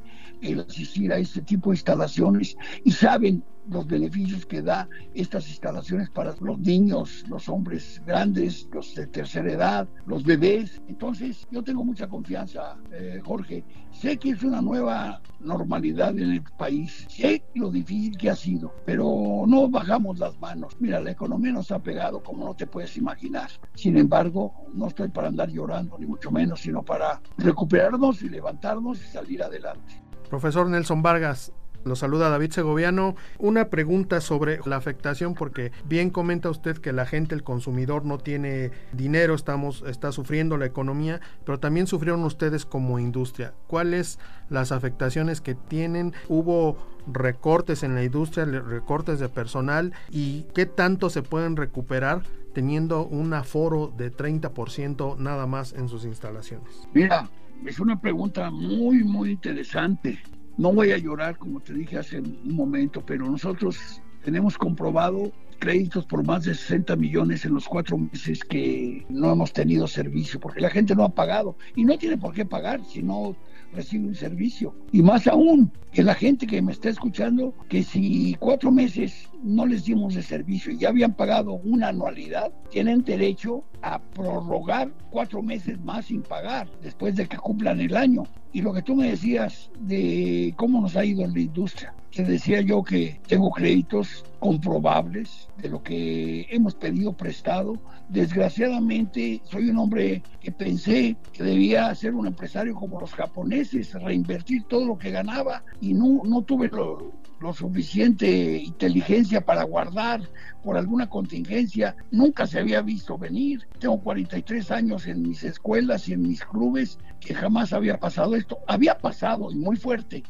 el 0.46 0.60
asistir 0.60 1.12
a 1.12 1.18
este 1.18 1.42
tipo 1.42 1.70
de 1.70 1.76
instalaciones 1.76 2.56
y 2.84 2.92
saben 2.92 3.42
los 3.68 3.86
beneficios 3.86 4.46
que 4.46 4.62
da 4.62 4.88
estas 5.14 5.48
instalaciones 5.48 6.10
para 6.10 6.34
los 6.40 6.58
niños, 6.58 7.24
los 7.28 7.48
hombres 7.48 8.00
grandes, 8.06 8.68
los 8.72 8.94
de 8.94 9.06
tercera 9.08 9.52
edad, 9.52 9.88
los 10.06 10.24
bebés. 10.24 10.80
Entonces, 10.88 11.46
yo 11.50 11.62
tengo 11.62 11.84
mucha 11.84 12.08
confianza, 12.08 12.76
eh, 12.92 13.20
Jorge. 13.24 13.64
Sé 13.90 14.18
que 14.18 14.30
es 14.30 14.42
una 14.42 14.60
nueva 14.60 15.20
normalidad 15.40 16.10
en 16.18 16.32
el 16.32 16.42
país, 16.58 17.06
sé 17.08 17.42
lo 17.54 17.70
difícil 17.70 18.16
que 18.16 18.30
ha 18.30 18.36
sido, 18.36 18.72
pero 18.84 19.44
no 19.46 19.68
bajamos 19.68 20.18
las 20.18 20.38
manos. 20.38 20.74
Mira, 20.78 21.00
la 21.00 21.10
economía 21.10 21.52
nos 21.52 21.70
ha 21.70 21.78
pegado 21.78 22.22
como 22.22 22.44
no 22.44 22.54
te 22.54 22.66
puedes 22.66 22.96
imaginar. 22.96 23.50
Sin 23.74 23.96
embargo, 23.96 24.54
no 24.74 24.88
estoy 24.88 25.08
para 25.08 25.28
andar 25.28 25.50
llorando, 25.50 25.98
ni 25.98 26.06
mucho 26.06 26.30
menos, 26.30 26.60
sino 26.60 26.82
para 26.82 27.20
recuperarnos 27.38 28.22
y 28.22 28.28
levantarnos 28.28 29.02
y 29.02 29.06
salir 29.06 29.42
adelante. 29.42 30.05
Profesor 30.28 30.68
Nelson 30.68 31.02
Vargas, 31.02 31.52
lo 31.86 31.94
saluda 31.94 32.28
David 32.28 32.50
Segoviano. 32.50 33.14
Una 33.38 33.68
pregunta 33.68 34.20
sobre 34.20 34.58
la 34.66 34.76
afectación, 34.76 35.34
porque 35.34 35.70
bien 35.84 36.10
comenta 36.10 36.50
usted 36.50 36.78
que 36.78 36.92
la 36.92 37.06
gente, 37.06 37.36
el 37.36 37.44
consumidor, 37.44 38.04
no 38.04 38.18
tiene 38.18 38.72
dinero, 38.92 39.34
estamos, 39.34 39.84
está 39.86 40.10
sufriendo 40.10 40.56
la 40.56 40.66
economía, 40.66 41.20
pero 41.44 41.60
también 41.60 41.86
sufrieron 41.86 42.24
ustedes 42.24 42.66
como 42.66 42.98
industria. 42.98 43.54
¿Cuáles 43.68 44.18
las 44.50 44.72
afectaciones 44.72 45.40
que 45.40 45.54
tienen? 45.54 46.12
¿Hubo 46.28 46.76
recortes 47.06 47.84
en 47.84 47.94
la 47.94 48.02
industria, 48.02 48.44
recortes 48.46 49.20
de 49.20 49.28
personal? 49.28 49.92
¿Y 50.10 50.42
qué 50.54 50.66
tanto 50.66 51.08
se 51.08 51.22
pueden 51.22 51.56
recuperar? 51.56 52.22
teniendo 52.56 53.04
un 53.04 53.34
aforo 53.34 53.92
de 53.98 54.10
30% 54.10 55.18
nada 55.18 55.46
más 55.46 55.74
en 55.74 55.90
sus 55.90 56.06
instalaciones? 56.06 56.88
Mira, 56.94 57.28
es 57.64 57.80
una 57.80 58.00
pregunta 58.00 58.50
muy, 58.50 59.04
muy 59.04 59.30
interesante. 59.32 60.18
No 60.56 60.72
voy 60.72 60.92
a 60.92 60.98
llorar, 60.98 61.36
como 61.38 61.60
te 61.60 61.74
dije 61.74 61.98
hace 61.98 62.20
un 62.20 62.54
momento, 62.54 63.04
pero 63.04 63.30
nosotros 63.30 64.02
tenemos 64.24 64.56
comprobado 64.58 65.32
créditos 65.58 66.04
por 66.06 66.24
más 66.24 66.44
de 66.44 66.54
60 66.54 66.96
millones 66.96 67.44
en 67.44 67.54
los 67.54 67.66
cuatro 67.66 67.98
meses 67.98 68.40
que 68.44 69.04
no 69.08 69.32
hemos 69.32 69.52
tenido 69.52 69.86
servicio, 69.86 70.38
porque 70.40 70.60
la 70.60 70.70
gente 70.70 70.94
no 70.94 71.04
ha 71.04 71.14
pagado 71.14 71.56
y 71.74 71.84
no 71.84 71.96
tiene 71.98 72.16
por 72.16 72.34
qué 72.34 72.44
pagar 72.44 72.84
si 72.84 73.02
no 73.02 73.36
recibe 73.72 74.06
un 74.06 74.14
servicio. 74.14 74.74
Y 74.92 75.02
más 75.02 75.26
aún, 75.26 75.72
que 75.92 76.02
la 76.02 76.14
gente 76.14 76.46
que 76.46 76.62
me 76.62 76.72
está 76.72 76.88
escuchando, 76.88 77.54
que 77.68 77.82
si 77.82 78.36
cuatro 78.38 78.70
meses 78.70 79.28
no 79.46 79.64
les 79.64 79.84
dimos 79.84 80.14
de 80.14 80.22
servicio 80.22 80.72
y 80.72 80.78
ya 80.78 80.88
habían 80.88 81.14
pagado 81.14 81.52
una 81.52 81.88
anualidad, 81.88 82.52
tienen 82.70 83.04
derecho 83.04 83.64
a 83.80 84.00
prorrogar 84.00 84.90
cuatro 85.10 85.40
meses 85.40 85.80
más 85.80 86.06
sin 86.06 86.22
pagar 86.22 86.68
después 86.82 87.14
de 87.14 87.26
que 87.26 87.36
cumplan 87.36 87.80
el 87.80 87.96
año. 87.96 88.24
Y 88.52 88.62
lo 88.62 88.72
que 88.72 88.82
tú 88.82 88.96
me 88.96 89.10
decías 89.10 89.70
de 89.78 90.52
cómo 90.56 90.80
nos 90.80 90.96
ha 90.96 91.04
ido 91.04 91.22
en 91.24 91.32
la 91.32 91.40
industria, 91.40 91.94
te 92.10 92.24
decía 92.24 92.60
yo 92.62 92.82
que 92.82 93.20
tengo 93.28 93.50
créditos 93.50 94.24
comprobables 94.38 95.48
de 95.58 95.68
lo 95.68 95.82
que 95.82 96.46
hemos 96.50 96.74
pedido 96.74 97.12
prestado. 97.12 97.78
Desgraciadamente 98.08 99.42
soy 99.44 99.68
un 99.68 99.78
hombre 99.78 100.22
que 100.40 100.50
pensé 100.50 101.16
que 101.32 101.42
debía 101.42 101.94
ser 101.94 102.14
un 102.14 102.26
empresario 102.26 102.74
como 102.74 103.00
los 103.00 103.12
japoneses, 103.12 103.92
reinvertir 103.92 104.64
todo 104.64 104.86
lo 104.86 104.98
que 104.98 105.10
ganaba 105.10 105.62
y 105.80 105.92
no, 105.92 106.22
no 106.24 106.42
tuve 106.42 106.68
lo, 106.68 107.12
lo 107.40 107.52
suficiente 107.52 108.58
inteligencia 108.58 109.44
para 109.44 109.64
guardar 109.64 110.22
por 110.62 110.76
alguna 110.76 111.08
contingencia. 111.08 111.96
Nunca 112.10 112.46
se 112.46 112.58
había 112.58 112.82
visto 112.82 113.18
venir. 113.18 113.66
Tengo 113.78 114.00
43 114.00 114.70
años 114.70 115.06
en 115.06 115.22
mis 115.22 115.44
escuelas 115.44 116.08
y 116.08 116.14
en 116.14 116.22
mis 116.22 116.44
clubes 116.44 116.98
que 117.20 117.34
jamás 117.34 117.72
había 117.72 117.98
pasado 117.98 118.34
esto. 118.34 118.58
Había 118.66 118.98
pasado 118.98 119.50
y 119.50 119.56
muy 119.56 119.76
fuerte, 119.76 120.22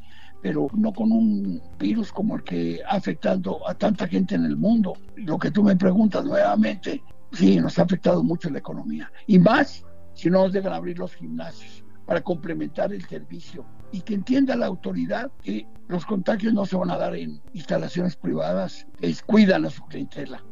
pero 0.43 0.69
no 0.75 0.93
con 0.93 1.13
un 1.13 1.63
virus 1.79 2.13
como 2.13 2.37
el 2.37 2.43
que 2.43 2.81
ha 2.87 2.97
afectado 2.97 3.69
a 3.69 3.75
tanta 3.75 4.07
gente 4.09 4.35
en 4.35 4.45
el 4.45 4.57
mundo. 4.57 4.95
Lo 5.17 5.39
que 5.39 5.51
tú 5.51 5.63
me 5.63 5.77
preguntas 5.77 6.25
nuevamente, 6.25 7.03
sí, 7.33 7.57
nos 7.61 7.79
ha 7.79 7.83
afectado 7.83 8.23
mucho 8.23 8.51
la 8.51 8.59
economía. 8.59 9.11
Y 9.27 9.39
más 9.39 9.85
si 10.15 10.31
no 10.31 10.43
nos 10.43 10.53
dejan 10.53 10.73
abrir 10.73 10.99
los 10.99 11.15
gimnasios 11.15 11.85
para 12.07 12.21
complementar 12.21 12.93
el 12.93 13.05
servicio 13.07 13.65
y 13.93 14.01
que 14.03 14.15
entienda 14.15 14.57
la 14.57 14.67
autoridad 14.67 15.31
que 15.43 15.67
los 15.89 16.05
contagios 16.05 16.53
no 16.53 16.67
se 16.67 16.77
van 16.77 16.91
a 16.91 16.99
dar 16.99 17.15
en 17.15 17.41
instalaciones 17.53 18.17
privadas, 18.17 18.87
que 19.01 19.15
cuidan 19.27 19.65
a 19.65 19.71
su 19.71 19.85
clientela. 19.87 20.43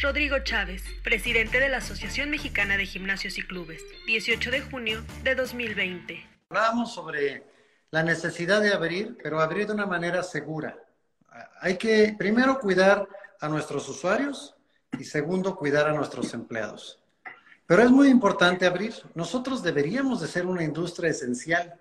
Rodrigo 0.00 0.40
Chávez, 0.40 0.82
presidente 1.04 1.60
de 1.60 1.68
la 1.68 1.76
Asociación 1.76 2.28
Mexicana 2.28 2.76
de 2.76 2.86
Gimnasios 2.86 3.38
y 3.38 3.42
Clubes, 3.42 3.82
18 4.06 4.50
de 4.50 4.60
junio 4.60 5.04
de 5.22 5.36
2020. 5.36 6.26
Hablábamos 6.50 6.92
sobre 6.92 7.44
la 7.92 8.02
necesidad 8.02 8.60
de 8.60 8.72
abrir, 8.72 9.16
pero 9.22 9.40
abrir 9.40 9.68
de 9.68 9.74
una 9.74 9.86
manera 9.86 10.22
segura. 10.22 10.76
Hay 11.60 11.76
que 11.76 12.16
primero 12.18 12.58
cuidar 12.58 13.08
a 13.40 13.48
nuestros 13.48 13.88
usuarios 13.88 14.56
y 14.98 15.04
segundo 15.04 15.54
cuidar 15.56 15.88
a 15.88 15.92
nuestros 15.92 16.34
empleados. 16.34 17.01
Pero 17.66 17.82
es 17.82 17.90
muy 17.90 18.08
importante 18.08 18.66
abrir. 18.66 18.94
Nosotros 19.14 19.62
deberíamos 19.62 20.20
de 20.20 20.28
ser 20.28 20.46
una 20.46 20.62
industria 20.62 21.10
esencial. 21.10 21.74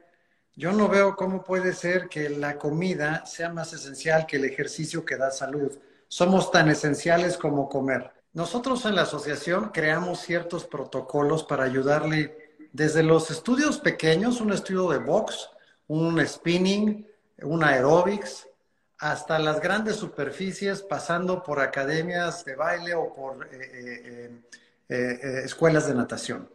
Yo 0.55 0.71
no 0.71 0.87
veo 0.87 1.15
cómo 1.15 1.43
puede 1.43 1.73
ser 1.73 2.07
que 2.09 2.29
la 2.29 2.57
comida 2.57 3.25
sea 3.25 3.49
más 3.49 3.73
esencial 3.73 4.25
que 4.25 4.37
el 4.37 4.45
ejercicio 4.45 5.03
que 5.03 5.17
da 5.17 5.31
salud. 5.31 5.77
Somos 6.07 6.51
tan 6.51 6.69
esenciales 6.69 7.37
como 7.37 7.69
comer. 7.69 8.11
Nosotros 8.33 8.85
en 8.85 8.95
la 8.95 9.03
asociación 9.03 9.71
creamos 9.73 10.19
ciertos 10.19 10.65
protocolos 10.65 11.43
para 11.43 11.65
ayudarle 11.65 12.57
desde 12.71 13.03
los 13.03 13.29
estudios 13.31 13.79
pequeños, 13.79 14.39
un 14.39 14.53
estudio 14.53 14.89
de 14.89 14.99
box, 14.99 15.49
un 15.87 16.25
spinning, 16.25 17.05
un 17.41 17.63
aerobics, 17.63 18.47
hasta 18.99 19.39
las 19.39 19.59
grandes 19.59 19.95
superficies, 19.95 20.81
pasando 20.83 21.43
por 21.43 21.59
academias 21.59 22.45
de 22.45 22.55
baile 22.55 22.93
o 22.93 23.13
por 23.13 23.47
eh, 23.51 23.59
eh, 23.61 24.41
eh, 24.91 25.19
eh, 25.23 25.41
escuelas 25.45 25.87
de 25.87 25.95
natación. 25.95 26.49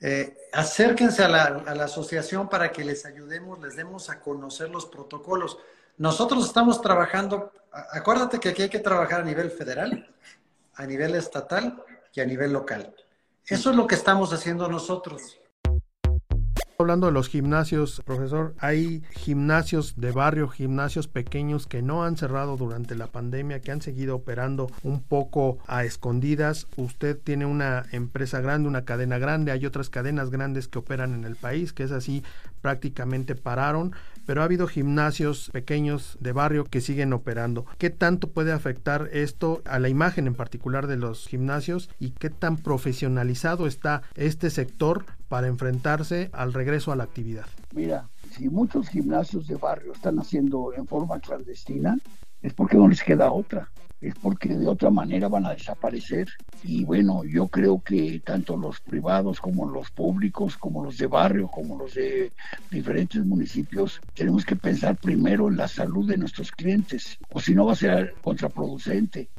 Eh, 0.00 0.48
acérquense 0.52 1.22
a 1.22 1.28
la, 1.28 1.44
a 1.44 1.74
la, 1.76 1.84
asociación 1.84 2.48
para 2.48 2.72
que 2.72 2.82
les 2.82 3.06
ayudemos, 3.06 3.60
les 3.60 3.76
demos 3.76 4.10
a 4.10 4.18
conocer 4.18 4.70
los 4.70 4.86
protocolos. 4.86 5.56
Nosotros 5.96 6.44
estamos 6.44 6.82
trabajando, 6.82 7.52
acuérdate 7.92 8.40
que 8.40 8.48
aquí 8.48 8.62
hay 8.62 8.68
que 8.70 8.80
trabajar 8.80 9.20
a 9.20 9.24
nivel 9.24 9.52
federal, 9.52 10.12
a 10.74 10.84
nivel 10.84 11.14
estatal 11.14 11.80
y 12.12 12.20
a 12.20 12.24
nivel 12.24 12.52
local. 12.52 12.92
Eso 13.46 13.70
es 13.70 13.76
lo 13.76 13.86
que 13.86 13.94
estamos 13.94 14.32
haciendo 14.32 14.66
nosotros. 14.66 15.38
Hablando 16.80 17.08
de 17.08 17.12
los 17.12 17.28
gimnasios, 17.28 18.00
profesor, 18.06 18.54
hay 18.58 19.02
gimnasios 19.10 19.96
de 20.00 20.12
barrio, 20.12 20.48
gimnasios 20.48 21.08
pequeños 21.08 21.66
que 21.66 21.82
no 21.82 22.04
han 22.04 22.16
cerrado 22.16 22.56
durante 22.56 22.94
la 22.94 23.06
pandemia, 23.06 23.60
que 23.60 23.70
han 23.70 23.82
seguido 23.82 24.16
operando 24.16 24.70
un 24.82 25.02
poco 25.02 25.58
a 25.66 25.84
escondidas. 25.84 26.68
Usted 26.78 27.18
tiene 27.22 27.44
una 27.44 27.84
empresa 27.92 28.40
grande, 28.40 28.66
una 28.66 28.86
cadena 28.86 29.18
grande, 29.18 29.52
hay 29.52 29.66
otras 29.66 29.90
cadenas 29.90 30.30
grandes 30.30 30.68
que 30.68 30.78
operan 30.78 31.12
en 31.12 31.24
el 31.24 31.36
país, 31.36 31.74
que 31.74 31.82
es 31.82 31.92
así, 31.92 32.24
prácticamente 32.62 33.34
pararon, 33.34 33.92
pero 34.24 34.40
ha 34.40 34.44
habido 34.44 34.66
gimnasios 34.66 35.50
pequeños 35.52 36.16
de 36.20 36.32
barrio 36.32 36.64
que 36.64 36.80
siguen 36.80 37.12
operando. 37.12 37.66
¿Qué 37.76 37.90
tanto 37.90 38.30
puede 38.30 38.52
afectar 38.52 39.10
esto 39.12 39.60
a 39.66 39.80
la 39.80 39.90
imagen 39.90 40.26
en 40.26 40.34
particular 40.34 40.86
de 40.86 40.96
los 40.96 41.26
gimnasios 41.28 41.90
y 41.98 42.12
qué 42.12 42.30
tan 42.30 42.56
profesionalizado 42.56 43.66
está 43.66 44.00
este 44.14 44.48
sector 44.48 45.04
para 45.30 45.46
enfrentarse 45.46 46.28
al 46.32 46.52
regreso 46.52 46.90
a 46.90 46.96
la 46.96 47.04
actividad? 47.04 47.46
Mira, 47.72 48.08
si 48.32 48.50
muchos 48.50 48.88
gimnasios 48.88 49.46
de 49.46 49.54
barrio 49.54 49.92
están 49.92 50.18
haciendo 50.18 50.74
en 50.74 50.88
forma 50.88 51.20
clandestina, 51.20 51.96
es 52.42 52.52
porque 52.52 52.76
no 52.76 52.88
les 52.88 53.00
queda 53.00 53.30
otra, 53.30 53.70
es 54.00 54.14
porque 54.14 54.48
de 54.48 54.66
otra 54.66 54.90
manera 54.90 55.28
van 55.28 55.46
a 55.46 55.52
desaparecer. 55.52 56.28
Y 56.62 56.84
bueno, 56.84 57.24
yo 57.24 57.48
creo 57.48 57.82
que 57.82 58.20
tanto 58.20 58.56
los 58.56 58.80
privados 58.80 59.40
como 59.40 59.68
los 59.68 59.90
públicos, 59.90 60.56
como 60.56 60.84
los 60.84 60.96
de 60.98 61.06
barrio, 61.06 61.48
como 61.48 61.76
los 61.76 61.94
de 61.94 62.32
diferentes 62.70 63.24
municipios, 63.24 64.00
tenemos 64.14 64.44
que 64.44 64.56
pensar 64.56 64.96
primero 64.96 65.48
en 65.48 65.56
la 65.56 65.68
salud 65.68 66.08
de 66.08 66.16
nuestros 66.16 66.50
clientes, 66.52 67.18
o 67.32 67.40
si 67.40 67.54
no 67.54 67.66
va 67.66 67.72
a 67.72 67.76
ser 67.76 68.14
contraproducente. 68.22 69.30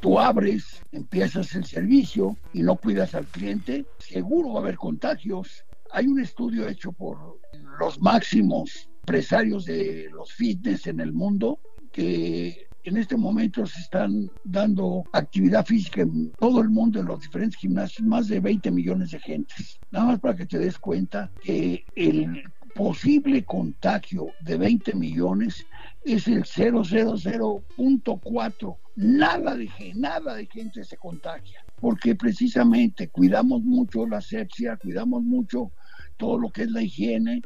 Tú, 0.00 0.18
abres, 0.18 0.82
empiezas 0.92 1.54
el 1.54 1.64
servicio 1.64 2.36
y 2.52 2.62
no 2.62 2.76
cuidas 2.76 3.14
al 3.14 3.26
cliente, 3.26 3.86
seguro 3.98 4.54
va 4.54 4.60
a 4.60 4.62
haber 4.62 4.76
contagios. 4.76 5.64
Hay 5.92 6.06
un 6.06 6.20
estudio 6.20 6.68
hecho 6.68 6.92
por 6.92 7.40
los 7.78 8.00
máximos 8.00 8.88
empresarios 9.00 9.64
de 9.64 10.08
los 10.12 10.32
fitness 10.32 10.86
en 10.86 11.00
el 11.00 11.12
mundo 11.12 11.58
que 11.92 12.71
en 12.84 12.96
este 12.96 13.16
momento 13.16 13.64
se 13.66 13.80
están 13.80 14.30
dando 14.44 15.04
actividad 15.12 15.64
física 15.64 16.02
en 16.02 16.32
todo 16.38 16.60
el 16.60 16.68
mundo, 16.68 17.00
en 17.00 17.06
los 17.06 17.20
diferentes 17.20 17.58
gimnasios, 17.58 18.06
más 18.06 18.28
de 18.28 18.40
20 18.40 18.70
millones 18.70 19.12
de 19.12 19.20
gentes. 19.20 19.80
Nada 19.90 20.06
más 20.06 20.20
para 20.20 20.36
que 20.36 20.46
te 20.46 20.58
des 20.58 20.78
cuenta 20.78 21.30
que 21.40 21.84
el 21.94 22.42
posible 22.74 23.44
contagio 23.44 24.28
de 24.40 24.56
20 24.56 24.94
millones 24.94 25.66
es 26.04 26.26
el 26.26 26.44
000.4. 26.44 28.76
Nada 28.96 29.56
de, 29.56 29.70
nada 29.94 30.34
de 30.34 30.46
gente 30.46 30.84
se 30.84 30.96
contagia, 30.96 31.64
porque 31.80 32.14
precisamente 32.14 33.08
cuidamos 33.08 33.62
mucho 33.62 34.06
la 34.06 34.18
asepsia, 34.18 34.76
cuidamos 34.76 35.22
mucho 35.22 35.72
todo 36.16 36.38
lo 36.38 36.50
que 36.50 36.62
es 36.62 36.70
la 36.70 36.82
higiene, 36.82 37.42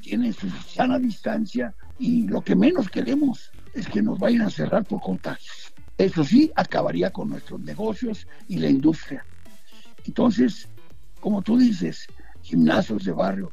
tiene 0.00 0.32
su 0.32 0.48
sana 0.50 0.98
distancia 0.98 1.74
y 1.98 2.26
lo 2.28 2.42
que 2.42 2.54
menos 2.54 2.88
queremos 2.88 3.50
es 3.74 3.88
que 3.88 4.02
nos 4.02 4.18
vayan 4.18 4.42
a 4.42 4.50
cerrar 4.50 4.84
por 4.84 5.00
contagios. 5.00 5.74
Eso 5.96 6.24
sí, 6.24 6.50
acabaría 6.54 7.10
con 7.10 7.28
nuestros 7.28 7.60
negocios 7.60 8.26
y 8.48 8.58
la 8.58 8.68
industria. 8.68 9.26
Entonces, 10.04 10.68
como 11.20 11.42
tú 11.42 11.56
dices, 11.56 12.06
gimnasios 12.42 13.04
de 13.04 13.12
barrio, 13.12 13.52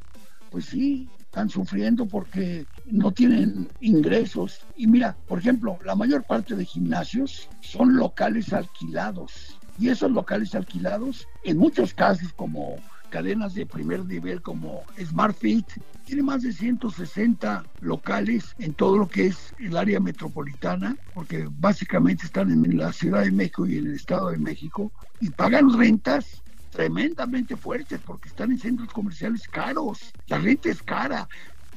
pues 0.50 0.66
sí, 0.66 1.08
están 1.18 1.48
sufriendo 1.48 2.06
porque 2.06 2.66
no 2.86 3.12
tienen 3.12 3.70
ingresos. 3.80 4.60
Y 4.76 4.86
mira, 4.86 5.16
por 5.26 5.38
ejemplo, 5.38 5.78
la 5.84 5.94
mayor 5.94 6.24
parte 6.24 6.54
de 6.54 6.64
gimnasios 6.64 7.48
son 7.62 7.96
locales 7.96 8.52
alquilados. 8.52 9.58
Y 9.78 9.88
esos 9.88 10.10
locales 10.10 10.54
alquilados, 10.54 11.26
en 11.44 11.56
muchos 11.56 11.94
casos 11.94 12.32
como 12.34 12.76
cadenas 13.12 13.52
de 13.52 13.66
primer 13.66 14.06
nivel 14.06 14.40
como 14.40 14.86
SmartFit, 14.98 15.66
tiene 16.06 16.22
más 16.22 16.42
de 16.42 16.50
160 16.50 17.62
locales 17.80 18.54
en 18.56 18.72
todo 18.72 18.96
lo 18.96 19.06
que 19.06 19.26
es 19.26 19.54
el 19.58 19.76
área 19.76 20.00
metropolitana, 20.00 20.96
porque 21.12 21.46
básicamente 21.50 22.24
están 22.24 22.50
en 22.50 22.78
la 22.78 22.90
Ciudad 22.90 23.22
de 23.22 23.30
México 23.30 23.66
y 23.66 23.76
en 23.76 23.88
el 23.88 23.94
Estado 23.96 24.30
de 24.30 24.38
México, 24.38 24.90
y 25.20 25.28
pagan 25.28 25.70
rentas 25.78 26.42
tremendamente 26.70 27.54
fuertes 27.54 28.00
porque 28.00 28.30
están 28.30 28.50
en 28.50 28.58
centros 28.58 28.88
comerciales 28.88 29.46
caros. 29.46 29.98
La 30.28 30.38
renta 30.38 30.70
es 30.70 30.82
cara. 30.82 31.28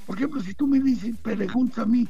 Por 0.05 0.15
ejemplo, 0.15 0.39
si 0.41 0.53
tú 0.53 0.67
me 0.67 0.79
dices, 0.79 1.17
preguntas 1.21 1.79
a 1.79 1.85
mí, 1.85 2.07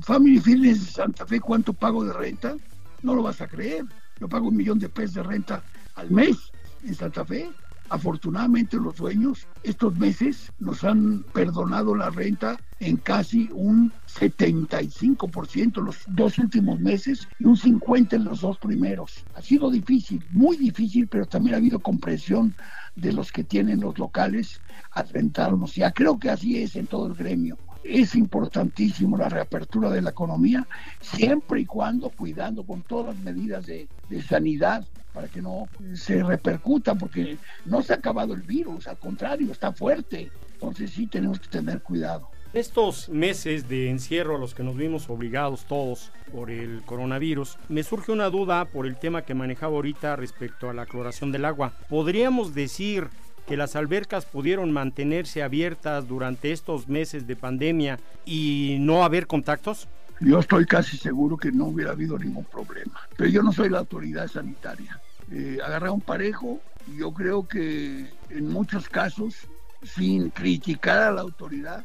Family 0.00 0.40
Fitness 0.40 0.86
de 0.86 0.92
Santa 0.92 1.26
Fe, 1.26 1.40
¿cuánto 1.40 1.74
pago 1.74 2.04
de 2.06 2.14
renta? 2.14 2.56
No 3.02 3.14
lo 3.14 3.22
vas 3.22 3.42
a 3.42 3.46
creer. 3.46 3.84
Yo 4.18 4.30
pago 4.30 4.48
un 4.48 4.56
millón 4.56 4.78
de 4.78 4.88
pesos 4.88 5.16
de 5.16 5.22
renta 5.24 5.62
al 5.94 6.10
mes 6.10 6.38
en 6.82 6.94
Santa 6.94 7.22
Fe. 7.26 7.50
Afortunadamente 7.92 8.78
los 8.78 8.96
dueños 8.96 9.50
estos 9.62 9.94
meses 9.96 10.50
nos 10.58 10.82
han 10.82 11.24
perdonado 11.24 11.94
la 11.94 12.08
renta 12.08 12.58
en 12.78 12.96
casi 12.96 13.50
un 13.52 13.92
75% 14.06 15.82
los 15.82 16.02
dos 16.06 16.38
últimos 16.38 16.80
meses 16.80 17.28
y 17.38 17.44
un 17.44 17.54
50% 17.54 18.16
en 18.16 18.24
los 18.24 18.40
dos 18.40 18.58
primeros. 18.58 19.26
Ha 19.34 19.42
sido 19.42 19.70
difícil, 19.70 20.24
muy 20.30 20.56
difícil, 20.56 21.06
pero 21.06 21.26
también 21.26 21.54
ha 21.54 21.58
habido 21.58 21.82
comprensión 21.82 22.56
de 22.94 23.12
los 23.12 23.30
que 23.30 23.44
tienen 23.44 23.80
los 23.80 23.98
locales 23.98 24.62
a 24.92 25.02
rentarnos. 25.02 25.74
Ya 25.74 25.92
creo 25.92 26.18
que 26.18 26.30
así 26.30 26.56
es 26.62 26.76
en 26.76 26.86
todo 26.86 27.08
el 27.08 27.14
gremio. 27.14 27.58
Es 27.84 28.14
importantísimo 28.14 29.16
la 29.16 29.28
reapertura 29.28 29.90
de 29.90 30.02
la 30.02 30.10
economía, 30.10 30.66
siempre 31.00 31.60
y 31.60 31.66
cuando 31.66 32.10
cuidando 32.10 32.64
con 32.64 32.82
todas 32.82 33.14
las 33.14 33.24
medidas 33.24 33.66
de, 33.66 33.88
de 34.08 34.22
sanidad 34.22 34.86
para 35.12 35.28
que 35.28 35.42
no 35.42 35.66
se 35.94 36.22
repercuta, 36.22 36.94
porque 36.94 37.36
no 37.66 37.82
se 37.82 37.92
ha 37.92 37.96
acabado 37.96 38.34
el 38.34 38.42
virus, 38.42 38.88
al 38.88 38.98
contrario, 38.98 39.52
está 39.52 39.72
fuerte. 39.72 40.30
Entonces 40.54 40.90
sí 40.90 41.06
tenemos 41.06 41.40
que 41.40 41.48
tener 41.48 41.82
cuidado. 41.82 42.28
Estos 42.52 43.08
meses 43.08 43.66
de 43.66 43.88
encierro 43.88 44.36
a 44.36 44.38
los 44.38 44.54
que 44.54 44.62
nos 44.62 44.76
vimos 44.76 45.08
obligados 45.08 45.64
todos 45.64 46.12
por 46.30 46.50
el 46.50 46.82
coronavirus, 46.84 47.56
me 47.70 47.82
surge 47.82 48.12
una 48.12 48.28
duda 48.28 48.66
por 48.66 48.86
el 48.86 48.96
tema 48.96 49.22
que 49.22 49.34
manejaba 49.34 49.74
ahorita 49.76 50.16
respecto 50.16 50.68
a 50.68 50.74
la 50.74 50.84
cloración 50.84 51.32
del 51.32 51.46
agua. 51.46 51.72
¿Podríamos 51.88 52.54
decir 52.54 53.08
que 53.52 53.58
las 53.58 53.76
albercas 53.76 54.24
pudieron 54.24 54.72
mantenerse 54.72 55.42
abiertas 55.42 56.08
durante 56.08 56.52
estos 56.52 56.88
meses 56.88 57.26
de 57.26 57.36
pandemia 57.36 57.98
y 58.24 58.78
no 58.80 59.04
haber 59.04 59.26
contactos? 59.26 59.88
Yo 60.20 60.38
estoy 60.38 60.64
casi 60.64 60.96
seguro 60.96 61.36
que 61.36 61.52
no 61.52 61.66
hubiera 61.66 61.90
habido 61.90 62.18
ningún 62.18 62.46
problema, 62.46 62.98
pero 63.14 63.28
yo 63.28 63.42
no 63.42 63.52
soy 63.52 63.68
la 63.68 63.80
autoridad 63.80 64.26
sanitaria. 64.26 64.98
Eh, 65.30 65.58
un 65.90 66.00
parejo 66.00 66.62
y 66.86 67.00
yo 67.00 67.12
creo 67.12 67.46
que 67.46 68.08
en 68.30 68.48
muchos 68.48 68.88
casos, 68.88 69.34
sin 69.82 70.30
criticar 70.30 71.02
a 71.02 71.10
la 71.10 71.20
autoridad, 71.20 71.84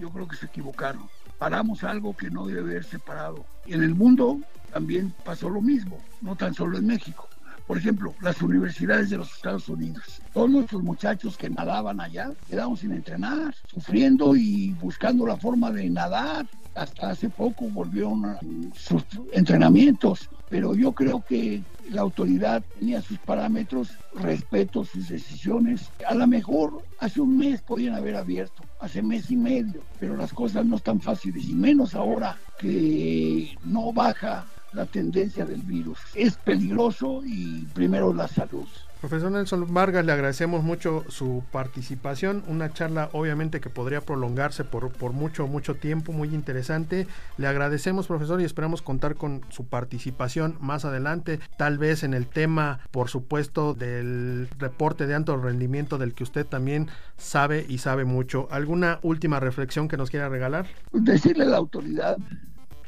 yo 0.00 0.10
creo 0.10 0.26
que 0.26 0.34
se 0.34 0.46
equivocaron. 0.46 1.08
Paramos 1.38 1.84
algo 1.84 2.16
que 2.16 2.28
no 2.28 2.48
debe 2.48 2.72
haberse 2.72 2.98
parado. 2.98 3.46
Y 3.66 3.74
en 3.74 3.84
el 3.84 3.94
mundo 3.94 4.40
también 4.72 5.14
pasó 5.24 5.48
lo 5.48 5.62
mismo, 5.62 6.00
no 6.22 6.34
tan 6.34 6.54
solo 6.54 6.76
en 6.76 6.88
México. 6.88 7.28
Por 7.66 7.78
ejemplo, 7.78 8.14
las 8.20 8.42
universidades 8.42 9.10
de 9.10 9.18
los 9.18 9.32
Estados 9.32 9.68
Unidos. 9.68 10.02
Todos 10.32 10.50
nuestros 10.50 10.82
muchachos 10.82 11.36
que 11.36 11.48
nadaban 11.48 12.00
allá 12.00 12.30
quedaron 12.46 12.76
sin 12.76 12.92
entrenar, 12.92 13.54
sufriendo 13.66 14.36
y 14.36 14.72
buscando 14.74 15.26
la 15.26 15.38
forma 15.38 15.70
de 15.70 15.88
nadar. 15.88 16.46
Hasta 16.74 17.10
hace 17.10 17.30
poco 17.30 17.70
volvieron 17.70 18.24
a 18.26 18.38
sus 18.74 19.06
entrenamientos, 19.32 20.28
pero 20.50 20.74
yo 20.74 20.92
creo 20.92 21.24
que 21.26 21.64
la 21.90 22.02
autoridad 22.02 22.64
tenía 22.78 23.00
sus 23.00 23.18
parámetros, 23.20 23.90
respeto 24.14 24.84
sus 24.84 25.08
decisiones. 25.08 25.92
A 26.06 26.14
lo 26.14 26.26
mejor 26.26 26.82
hace 26.98 27.20
un 27.20 27.38
mes 27.38 27.62
podían 27.62 27.94
haber 27.94 28.16
abierto, 28.16 28.64
hace 28.80 29.02
mes 29.02 29.30
y 29.30 29.36
medio, 29.36 29.84
pero 30.00 30.16
las 30.16 30.32
cosas 30.32 30.66
no 30.66 30.76
están 30.76 31.00
fáciles 31.00 31.48
y 31.48 31.54
menos 31.54 31.94
ahora 31.94 32.36
que 32.58 33.56
no 33.64 33.92
baja 33.92 34.46
la 34.74 34.86
tendencia 34.86 35.44
del 35.44 35.62
virus. 35.62 35.98
Es 36.14 36.36
peligroso 36.36 37.22
y 37.24 37.66
primero 37.74 38.12
la 38.12 38.28
salud. 38.28 38.66
Profesor 39.04 39.30
Nelson 39.30 39.74
Vargas, 39.74 40.06
le 40.06 40.12
agradecemos 40.12 40.64
mucho 40.64 41.04
su 41.08 41.44
participación, 41.52 42.42
una 42.46 42.72
charla 42.72 43.10
obviamente 43.12 43.60
que 43.60 43.68
podría 43.68 44.00
prolongarse 44.00 44.64
por, 44.64 44.92
por 44.92 45.12
mucho, 45.12 45.46
mucho 45.46 45.74
tiempo, 45.74 46.12
muy 46.12 46.28
interesante. 46.28 47.06
Le 47.36 47.46
agradecemos, 47.46 48.06
profesor, 48.06 48.40
y 48.40 48.44
esperamos 48.44 48.80
contar 48.80 49.16
con 49.16 49.42
su 49.50 49.66
participación 49.66 50.56
más 50.58 50.86
adelante, 50.86 51.38
tal 51.58 51.76
vez 51.76 52.02
en 52.02 52.14
el 52.14 52.26
tema, 52.26 52.80
por 52.92 53.10
supuesto, 53.10 53.74
del 53.74 54.48
reporte 54.58 55.06
de 55.06 55.14
alto 55.14 55.36
rendimiento 55.36 55.98
del 55.98 56.14
que 56.14 56.22
usted 56.22 56.46
también 56.46 56.88
sabe 57.18 57.66
y 57.68 57.78
sabe 57.78 58.06
mucho. 58.06 58.48
¿Alguna 58.50 59.00
última 59.02 59.38
reflexión 59.38 59.86
que 59.86 59.98
nos 59.98 60.08
quiera 60.08 60.30
regalar? 60.30 60.66
Decirle 60.92 61.44
a 61.44 61.48
la 61.48 61.58
autoridad 61.58 62.16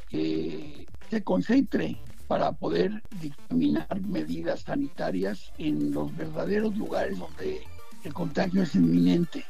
que 0.08 0.86
se 1.10 1.22
concentre 1.22 1.96
para 2.28 2.52
poder 2.52 3.02
dictaminar 3.20 4.00
medidas 4.02 4.62
sanitarias 4.62 5.52
en 5.58 5.92
los 5.92 6.14
verdaderos 6.16 6.76
lugares 6.76 7.18
donde 7.18 7.62
el 8.02 8.12
contagio 8.14 8.62
es 8.62 8.74
inminente. 8.74 9.44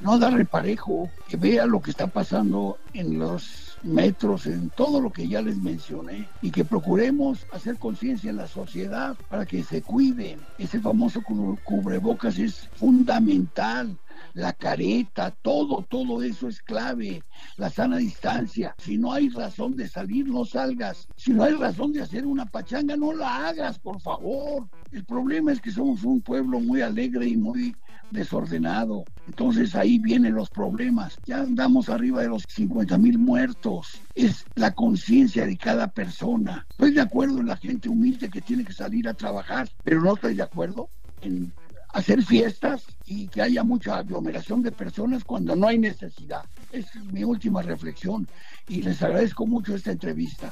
no 0.00 0.18
da 0.18 0.30
reparejo, 0.30 1.10
que 1.28 1.36
vea 1.36 1.66
lo 1.66 1.80
que 1.80 1.90
está 1.90 2.06
pasando 2.06 2.78
en 2.92 3.18
los 3.18 3.73
metros, 3.84 4.46
en 4.46 4.70
todo 4.70 5.00
lo 5.00 5.10
que 5.10 5.28
ya 5.28 5.42
les 5.42 5.56
mencioné, 5.56 6.28
y 6.42 6.50
que 6.50 6.64
procuremos 6.64 7.46
hacer 7.52 7.78
conciencia 7.78 8.30
en 8.30 8.36
la 8.36 8.48
sociedad 8.48 9.16
para 9.28 9.46
que 9.46 9.62
se 9.62 9.82
cuiden. 9.82 10.40
Ese 10.58 10.80
famoso 10.80 11.22
cubrebocas 11.22 12.38
es 12.38 12.68
fundamental 12.74 13.96
la 14.34 14.52
careta, 14.52 15.30
todo, 15.30 15.84
todo 15.88 16.22
eso 16.22 16.48
es 16.48 16.60
clave, 16.60 17.22
la 17.56 17.70
sana 17.70 17.98
distancia. 17.98 18.74
Si 18.78 18.98
no 18.98 19.12
hay 19.12 19.28
razón 19.28 19.76
de 19.76 19.88
salir, 19.88 20.28
no 20.28 20.44
salgas. 20.44 21.08
Si 21.16 21.32
no 21.32 21.44
hay 21.44 21.54
razón 21.54 21.92
de 21.92 22.02
hacer 22.02 22.26
una 22.26 22.46
pachanga, 22.46 22.96
no 22.96 23.12
la 23.12 23.48
hagas, 23.48 23.78
por 23.78 24.00
favor. 24.00 24.68
El 24.90 25.04
problema 25.04 25.52
es 25.52 25.60
que 25.60 25.70
somos 25.70 26.04
un 26.04 26.20
pueblo 26.20 26.60
muy 26.60 26.80
alegre 26.80 27.28
y 27.28 27.36
muy 27.36 27.76
desordenado. 28.14 29.04
Entonces 29.26 29.74
ahí 29.74 29.98
vienen 29.98 30.34
los 30.34 30.48
problemas. 30.48 31.18
Ya 31.26 31.40
andamos 31.40 31.90
arriba 31.90 32.22
de 32.22 32.28
los 32.28 32.44
50 32.48 32.96
mil 32.96 33.18
muertos. 33.18 34.00
Es 34.14 34.46
la 34.54 34.72
conciencia 34.72 35.44
de 35.44 35.58
cada 35.58 35.88
persona. 35.88 36.66
Estoy 36.70 36.92
de 36.92 37.02
acuerdo 37.02 37.40
en 37.40 37.48
la 37.48 37.56
gente 37.58 37.90
humilde 37.90 38.30
que 38.30 38.40
tiene 38.40 38.64
que 38.64 38.72
salir 38.72 39.06
a 39.08 39.14
trabajar, 39.14 39.68
pero 39.82 40.00
no 40.00 40.14
estoy 40.14 40.34
de 40.34 40.42
acuerdo 40.42 40.88
en 41.20 41.52
hacer 41.94 42.22
fiestas 42.22 42.84
y 43.06 43.28
que 43.28 43.42
haya 43.42 43.62
mucha 43.62 43.96
aglomeración 43.96 44.62
de 44.62 44.72
personas 44.72 45.24
cuando 45.24 45.54
no 45.54 45.68
hay 45.68 45.78
necesidad. 45.78 46.44
Es 46.72 46.86
mi 47.12 47.22
última 47.22 47.62
reflexión 47.62 48.26
y 48.68 48.82
les 48.82 49.02
agradezco 49.02 49.46
mucho 49.46 49.74
esta 49.74 49.92
entrevista. 49.92 50.50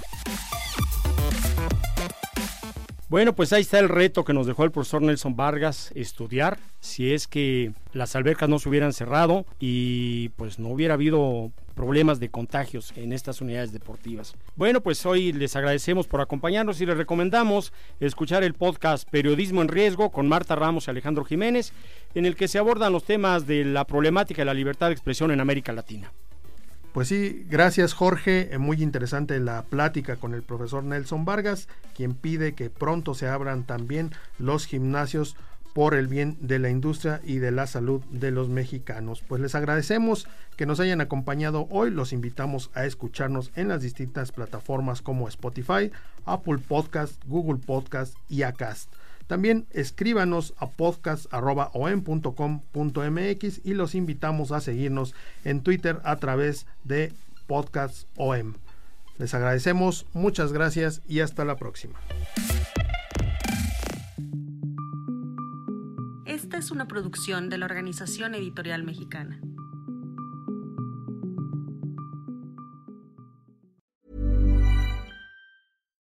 Bueno, 3.13 3.35
pues 3.35 3.53
ahí 3.53 3.61
está 3.61 3.79
el 3.79 3.91
reto 3.91 4.25
que 4.25 4.33
nos 4.33 4.47
dejó 4.47 4.65
el 4.65 4.71
profesor 4.71 5.03
Nelson 5.03 5.37
Vargas, 5.37 5.93
estudiar 5.95 6.59
si 6.81 7.13
es 7.13 7.27
que 7.27 7.75
las 7.93 8.17
albercas 8.17 8.49
no 8.49 8.59
se 8.59 8.71
hubieran 8.71 8.95
cerrado 8.95 9.45
y 9.61 10.31
pues 10.31 10.59
no 10.59 10.69
hubiera 10.69 10.95
habido 10.95 11.53
problemas 11.75 12.21
de 12.21 12.31
contagios 12.31 12.95
en 12.97 13.13
estas 13.13 13.43
unidades 13.43 13.71
deportivas. 13.71 14.35
Bueno, 14.57 14.81
pues 14.81 15.05
hoy 15.05 15.35
les 15.35 15.55
agradecemos 15.57 16.07
por 16.07 16.23
acompañarnos 16.23 16.81
y 16.81 16.87
les 16.87 16.97
recomendamos 16.97 17.75
escuchar 18.01 18.45
el 18.45 18.55
podcast 18.55 19.07
Periodismo 19.11 19.61
en 19.61 19.69
Riesgo 19.69 20.11
con 20.11 20.27
Marta 20.27 20.57
Ramos 20.57 20.87
y 20.87 20.91
Alejandro 20.91 21.27
Jiménez, 21.27 21.75
en 22.15 22.25
el 22.25 22.35
que 22.35 22.49
se 22.49 22.59
abordan 22.59 22.95
los 22.95 23.05
temas 23.05 23.47
de 23.47 23.67
la 23.67 23.85
problemática 23.85 24.41
de 24.41 24.47
la 24.47 24.55
libertad 24.55 24.87
de 24.87 24.95
expresión 24.95 25.31
en 25.31 25.41
América 25.41 25.75
Latina. 25.75 26.11
Pues 26.93 27.09
sí, 27.09 27.47
gracias 27.49 27.95
Jorge. 27.95 28.51
Muy 28.59 28.83
interesante 28.83 29.41
la 29.41 29.63
plática 29.63 30.17
con 30.17 30.35
el 30.35 30.43
profesor 30.43 30.85
Nelson 30.85 31.25
Vargas, 31.25 31.67
quien 31.95 32.15
pide 32.15 32.53
que 32.53 32.69
pronto 32.69 33.15
se 33.15 33.29
abran 33.29 33.65
también 33.65 34.11
los 34.39 34.67
gimnasios 34.67 35.37
por 35.73 35.95
el 35.95 36.07
bien 36.07 36.37
de 36.41 36.59
la 36.59 36.69
industria 36.69 37.23
y 37.25 37.39
de 37.39 37.51
la 37.51 37.67
salud 37.67 38.03
de 38.11 38.31
los 38.31 38.51
mexicanos. 38.51 39.23
Pues 39.27 39.41
les 39.41 39.55
agradecemos 39.55 40.29
que 40.57 40.67
nos 40.67 40.81
hayan 40.81 41.01
acompañado 41.01 41.67
hoy, 41.71 41.91
los 41.91 42.13
invitamos 42.13 42.71
a 42.75 42.85
escucharnos 42.85 43.53
en 43.55 43.69
las 43.69 43.81
distintas 43.81 44.33
plataformas 44.33 45.01
como 45.01 45.29
Spotify, 45.29 45.91
Apple 46.27 46.59
Podcast, 46.59 47.23
Google 47.27 47.59
Podcast 47.65 48.15
y 48.29 48.43
Acast. 48.43 48.93
También 49.27 49.67
escríbanos 49.71 50.55
a 50.59 50.71
podcast.om.com.mx 50.71 53.61
y 53.65 53.75
los 53.75 53.95
invitamos 53.95 54.53
a 54.53 54.61
seguirnos 54.61 55.15
en 55.45 55.63
Twitter 55.63 56.01
a 56.05 56.17
través 56.17 56.67
de 56.85 57.13
podcastom. 57.47 58.55
Les 59.19 59.35
agradecemos, 59.35 60.07
muchas 60.15 60.53
gracias 60.53 61.03
y 61.07 61.21
hasta 61.21 61.45
la 61.45 61.57
próxima. 61.57 62.01
Esta 66.27 66.57
es 66.57 66.71
una 66.71 66.89
producción 66.89 67.51
de 67.51 67.59
la 67.59 67.67
Organización 67.67 68.35
Editorial 68.35 68.85
Mexicana. 68.85 69.39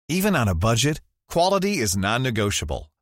Even 0.07 0.35
on 0.35 0.47
a 0.47 0.55
budget, 0.55 1.01
quality 1.27 1.77
is 1.77 1.97
non-negotiable. 1.97 2.91